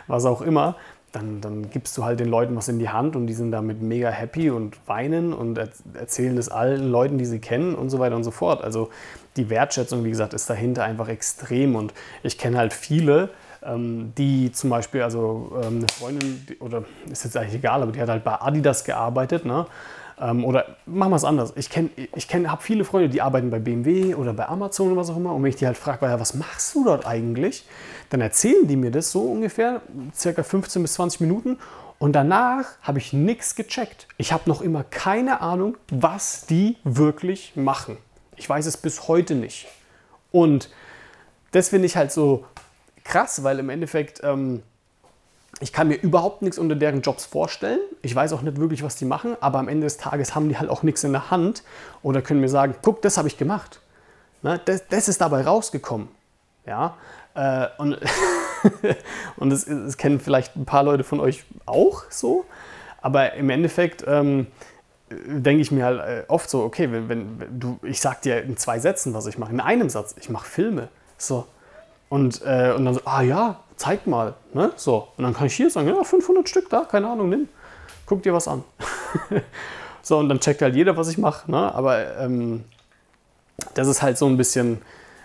was 0.08 0.26
auch 0.26 0.42
immer, 0.42 0.76
dann, 1.12 1.42
dann 1.42 1.70
gibst 1.70 1.96
du 1.98 2.04
halt 2.04 2.20
den 2.20 2.28
Leuten 2.28 2.56
was 2.56 2.68
in 2.68 2.80
die 2.80 2.90
Hand 2.90 3.16
und 3.16 3.28
die 3.28 3.34
sind 3.34 3.52
damit 3.52 3.82
mega 3.82 4.10
happy 4.10 4.50
und 4.50 4.78
weinen 4.88 5.32
und 5.32 5.60
erzählen 5.94 6.36
das 6.36 6.50
allen 6.50 6.90
Leuten, 6.90 7.20
die 7.20 7.26
sie 7.26 7.40
kennen 7.40 7.76
und 7.76 7.92
so 7.92 8.00
weiter 8.00 8.16
und 8.16 8.24
so 8.24 8.32
fort. 8.32 8.64
Also 8.64 8.90
die 9.38 9.50
Wertschätzung, 9.50 10.04
wie 10.04 10.10
gesagt, 10.10 10.34
ist 10.34 10.50
dahinter 10.50 10.84
einfach 10.84 11.08
extrem 11.08 11.76
und 11.76 11.94
ich 12.24 12.40
kenne 12.40 12.58
halt 12.58 12.74
viele, 12.74 13.30
ähm, 13.66 14.14
die 14.18 14.52
zum 14.52 14.70
Beispiel, 14.70 15.02
also 15.02 15.52
ähm, 15.64 15.78
eine 15.78 15.88
Freundin, 15.88 16.46
oder 16.60 16.84
ist 17.10 17.24
jetzt 17.24 17.38
eigentlich 17.38 17.56
egal, 17.56 17.82
aber 17.82 17.92
die 17.92 18.02
hat 18.02 18.10
halt 18.10 18.24
bei 18.24 18.40
Adidas 18.42 18.84
gearbeitet, 18.84 19.46
ne? 19.46 19.66
Ähm, 20.20 20.46
oder 20.46 20.78
machen 20.86 21.12
wir 21.12 21.16
es 21.16 21.24
anders. 21.24 21.54
Ich 21.56 21.70
kenne, 21.70 21.90
ich 22.16 22.28
kenn, 22.28 22.52
habe 22.52 22.62
viele 22.62 22.86
Freunde, 22.86 23.10
die 23.10 23.22
arbeiten 23.22 23.50
bei 23.50 23.60
BMW 23.60 24.16
oder 24.16 24.34
bei 24.34 24.48
Amazon 24.48 24.88
oder 24.88 24.98
was 24.98 25.10
auch 25.10 25.18
immer. 25.18 25.34
Und 25.34 25.44
wenn 25.44 25.50
ich 25.50 25.56
die 25.56 25.66
halt 25.66 25.78
frage, 25.78 26.02
was 26.20 26.36
machst 26.36 26.76
du 26.76 26.86
dort 26.86 27.06
eigentlich? 27.06 27.66
Dann 28.10 28.22
erzählen 28.22 28.68
die 28.68 28.76
mir 28.76 28.92
das 28.92 29.12
so 29.12 29.22
ungefähr, 29.22 29.82
circa 30.14 30.44
15 30.44 30.82
bis 30.82 30.94
20 30.94 31.22
Minuten. 31.22 31.58
Und 31.98 32.14
danach 32.14 32.66
habe 32.82 33.00
ich 33.00 33.14
nichts 33.14 33.56
gecheckt. 33.56 34.08
Ich 34.18 34.34
habe 34.34 34.50
noch 34.50 34.62
immer 34.62 34.84
keine 34.84 35.42
Ahnung, 35.42 35.78
was 35.90 36.46
die 36.46 36.78
wirklich 36.84 37.54
machen. 37.56 37.98
Ich 38.36 38.48
weiß 38.48 38.66
es 38.66 38.78
bis 38.78 39.08
heute 39.08 39.36
nicht. 39.36 39.68
Und 40.32 40.70
das 41.52 41.70
finde 41.70 41.86
ich 41.86 41.96
halt 41.96 42.12
so 42.12 42.46
krass, 43.14 43.44
weil 43.44 43.60
im 43.60 43.70
Endeffekt 43.70 44.22
ähm, 44.24 44.64
ich 45.60 45.72
kann 45.72 45.88
mir 45.88 45.96
überhaupt 45.96 46.42
nichts 46.42 46.58
unter 46.58 46.76
deren 46.76 47.02
Jobs 47.02 47.26
vorstellen. 47.26 47.80
Ich 48.02 48.14
weiß 48.16 48.34
auch 48.34 48.42
nicht 48.42 48.60
wirklich, 48.60 48.84
was 48.84 48.96
die 48.96 49.06
machen, 49.06 49.38
aber 49.40 49.60
am 49.60 49.68
Ende 49.68 49.86
des 49.86 49.98
Tages 49.98 50.34
haben 50.34 50.50
die 50.50 50.58
halt 50.58 50.70
auch 50.70 50.82
nichts 50.84 51.04
in 51.04 51.12
der 51.12 51.30
Hand 51.30 51.64
oder 52.02 52.22
können 52.22 52.42
mir 52.42 52.50
sagen, 52.50 52.76
guck, 52.82 53.02
das 53.04 53.18
habe 53.18 53.28
ich 53.28 53.38
gemacht. 53.38 53.80
Ne, 54.42 54.60
das, 54.66 54.88
das, 54.90 55.08
ist 55.08 55.22
dabei 55.22 55.44
rausgekommen. 55.44 56.10
Ja, 56.66 56.98
äh, 57.36 57.68
und, 57.78 57.98
und 59.38 59.50
das, 59.52 59.66
das, 59.66 59.96
kennen 59.98 60.20
vielleicht 60.20 60.56
ein 60.56 60.66
paar 60.66 60.84
Leute 60.84 61.04
von 61.04 61.20
euch 61.20 61.46
auch 61.66 62.04
so, 62.10 62.46
aber 63.02 63.34
im 63.34 63.50
Endeffekt 63.50 64.04
ähm, 64.08 64.48
denke 65.10 65.62
ich 65.62 65.72
mir 65.72 65.86
halt 65.86 66.00
äh, 66.00 66.24
oft 66.30 66.50
so, 66.50 66.64
okay, 66.64 66.92
wenn, 66.92 67.10
wenn, 67.10 67.60
du, 67.60 67.80
ich 67.84 68.02
sag 68.02 68.22
dir 68.24 68.42
in 68.42 68.58
zwei 68.58 68.80
Sätzen, 68.80 69.14
was 69.14 69.28
ich 69.28 69.38
mache, 69.38 69.52
in 69.52 69.60
einem 69.60 69.90
Satz, 69.90 70.16
ich 70.20 70.30
mache 70.30 70.50
Filme. 70.50 70.90
So. 71.18 71.46
Und, 72.14 72.44
äh, 72.46 72.72
und 72.78 72.86
dann 72.86 72.94
so, 72.94 73.02
ah 73.06 73.24
ja, 73.24 73.56
zeig 73.76 74.06
mal. 74.06 74.36
Ne? 74.54 74.72
So. 74.76 75.08
Und 75.18 75.24
dann 75.24 75.34
kann 75.34 75.48
ich 75.48 75.56
hier 75.56 75.72
sagen, 75.72 75.88
ja, 75.88 76.04
500 76.04 76.48
Stück 76.48 76.70
da, 76.70 76.82
keine 76.82 77.10
Ahnung, 77.10 77.28
nimm. 77.28 77.50
Guck 78.06 78.22
dir 78.22 78.36
was 78.36 78.48
an. 78.48 78.64
so, 80.04 80.20
und 80.20 80.30
dann 80.30 80.40
checkt 80.40 80.62
halt 80.62 80.76
jeder, 80.76 80.96
was 80.96 81.08
ich 81.08 81.18
mache. 81.18 81.50
Ne? 81.50 81.74
Aber 81.74 82.20
ähm, 82.20 82.66
das 83.74 83.88
ist 83.88 84.04
halt 84.04 84.20
so 84.20 84.28
ein 84.28 84.38
bisschen 84.38 84.78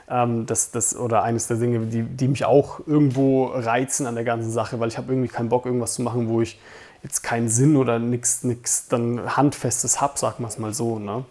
ähm, 0.08 0.46
das, 0.46 0.70
das, 0.70 0.96
oder 0.96 1.24
eines 1.24 1.46
der 1.46 1.58
Dinge, 1.58 1.80
die, 1.80 2.04
die 2.04 2.26
mich 2.26 2.46
auch 2.46 2.80
irgendwo 2.86 3.48
reizen 3.48 4.06
an 4.06 4.14
der 4.14 4.24
ganzen 4.24 4.50
Sache, 4.50 4.80
weil 4.80 4.88
ich 4.88 4.96
habe 4.96 5.12
irgendwie 5.12 5.28
keinen 5.28 5.50
Bock, 5.50 5.66
irgendwas 5.66 5.92
zu 5.92 6.00
machen, 6.00 6.30
wo 6.30 6.40
ich 6.40 6.58
jetzt 7.02 7.20
keinen 7.22 7.50
Sinn 7.50 7.76
oder 7.76 7.98
nichts 7.98 8.88
dann 8.88 9.36
Handfestes 9.36 10.00
habe, 10.00 10.18
sagen 10.18 10.36
wir 10.38 10.48
es 10.48 10.58
mal 10.58 10.72
so. 10.72 10.98
Ne? 10.98 11.26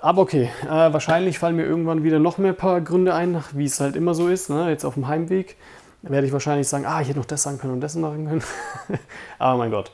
Aber 0.00 0.22
okay, 0.22 0.50
äh, 0.64 0.68
wahrscheinlich 0.68 1.38
fallen 1.38 1.56
mir 1.56 1.64
irgendwann 1.64 2.02
wieder 2.04 2.18
noch 2.18 2.38
mehr 2.38 2.52
paar 2.52 2.80
Gründe 2.80 3.14
ein, 3.14 3.42
wie 3.52 3.64
es 3.64 3.80
halt 3.80 3.96
immer 3.96 4.14
so 4.14 4.28
ist, 4.28 4.50
ne? 4.50 4.68
jetzt 4.68 4.84
auf 4.84 4.94
dem 4.94 5.08
Heimweg 5.08 5.56
werde 6.02 6.26
ich 6.26 6.32
wahrscheinlich 6.32 6.68
sagen, 6.68 6.86
ah, 6.86 7.00
ich 7.00 7.08
hätte 7.08 7.18
noch 7.18 7.26
das 7.26 7.42
sagen 7.42 7.58
können 7.58 7.74
und 7.74 7.80
das 7.80 7.94
machen 7.96 8.26
können. 8.26 8.42
Aber 9.38 9.58
mein 9.58 9.70
Gott. 9.70 9.90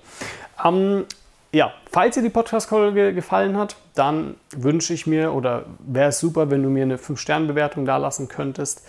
Ähm, 0.64 1.06
ja, 1.52 1.72
falls 1.90 2.14
dir 2.14 2.22
die 2.22 2.30
Podcast-Folge 2.30 3.14
gefallen 3.14 3.56
hat, 3.56 3.76
dann 3.94 4.36
wünsche 4.56 4.94
ich 4.94 5.06
mir 5.06 5.32
oder 5.32 5.64
wäre 5.80 6.08
es 6.08 6.18
super, 6.18 6.50
wenn 6.50 6.62
du 6.62 6.70
mir 6.70 6.82
eine 6.82 6.96
5-Sterne-Bewertung 6.96 7.84
da 7.84 7.98
lassen 7.98 8.28
könntest. 8.28 8.82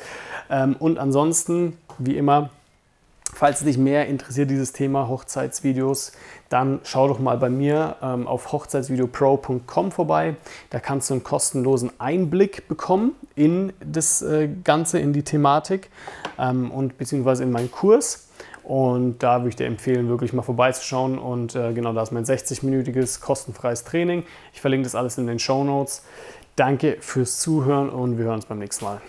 Ähm, 0.50 0.76
und 0.80 0.98
ansonsten, 0.98 1.78
wie 1.98 2.18
immer, 2.18 2.50
Falls 3.34 3.64
dich 3.64 3.78
mehr 3.78 4.08
interessiert, 4.08 4.50
dieses 4.50 4.74
Thema 4.74 5.08
Hochzeitsvideos, 5.08 6.12
dann 6.50 6.82
schau 6.84 7.08
doch 7.08 7.20
mal 7.20 7.38
bei 7.38 7.50
mir 7.50 7.96
ähm, 8.02 8.28
auf 8.28 8.52
hochzeitsvideopro.com 8.52 9.92
vorbei. 9.92 10.36
Da 10.70 10.80
kannst 10.80 11.10
du 11.10 11.16
einen 11.16 11.24
kostenlosen 11.24 11.92
Einblick 12.00 12.68
bekommen 12.68 13.16
in 13.36 13.74
das 13.84 14.22
äh, 14.22 14.50
Ganze, 14.64 15.00
in 15.00 15.14
die 15.14 15.24
Thematik 15.24 15.90
ähm, 16.38 16.70
und 16.70 16.98
beziehungsweise 16.98 17.44
in 17.44 17.52
meinen 17.52 17.72
Kurs. 17.72 18.30
Und 18.64 19.22
da 19.24 19.40
würde 19.40 19.50
ich 19.50 19.56
dir 19.56 19.68
empfehlen, 19.68 20.08
wirklich 20.08 20.32
mal 20.32 20.42
vorbeizuschauen. 20.42 21.18
Und 21.18 21.56
äh, 21.56 21.74
genau, 21.74 21.92
da 21.94 22.04
ist 22.04 22.12
mein 22.12 22.26
60-minütiges 22.26 23.20
kostenfreies 23.20 23.84
Training. 23.84 24.24
Ich 24.54 24.62
verlinke 24.62 24.86
das 24.86 24.96
alles 24.96 25.18
in 25.18 25.28
den 25.28 25.40
Show 25.40 25.64
Notes. 25.64 26.04
Danke 26.56 26.98
fürs 27.00 27.40
Zuhören 27.40 27.90
und 27.90 28.18
wir 28.18 28.26
hören 28.26 28.36
uns 28.36 28.46
beim 28.46 28.60
nächsten 28.60 28.86
Mal. 28.86 29.02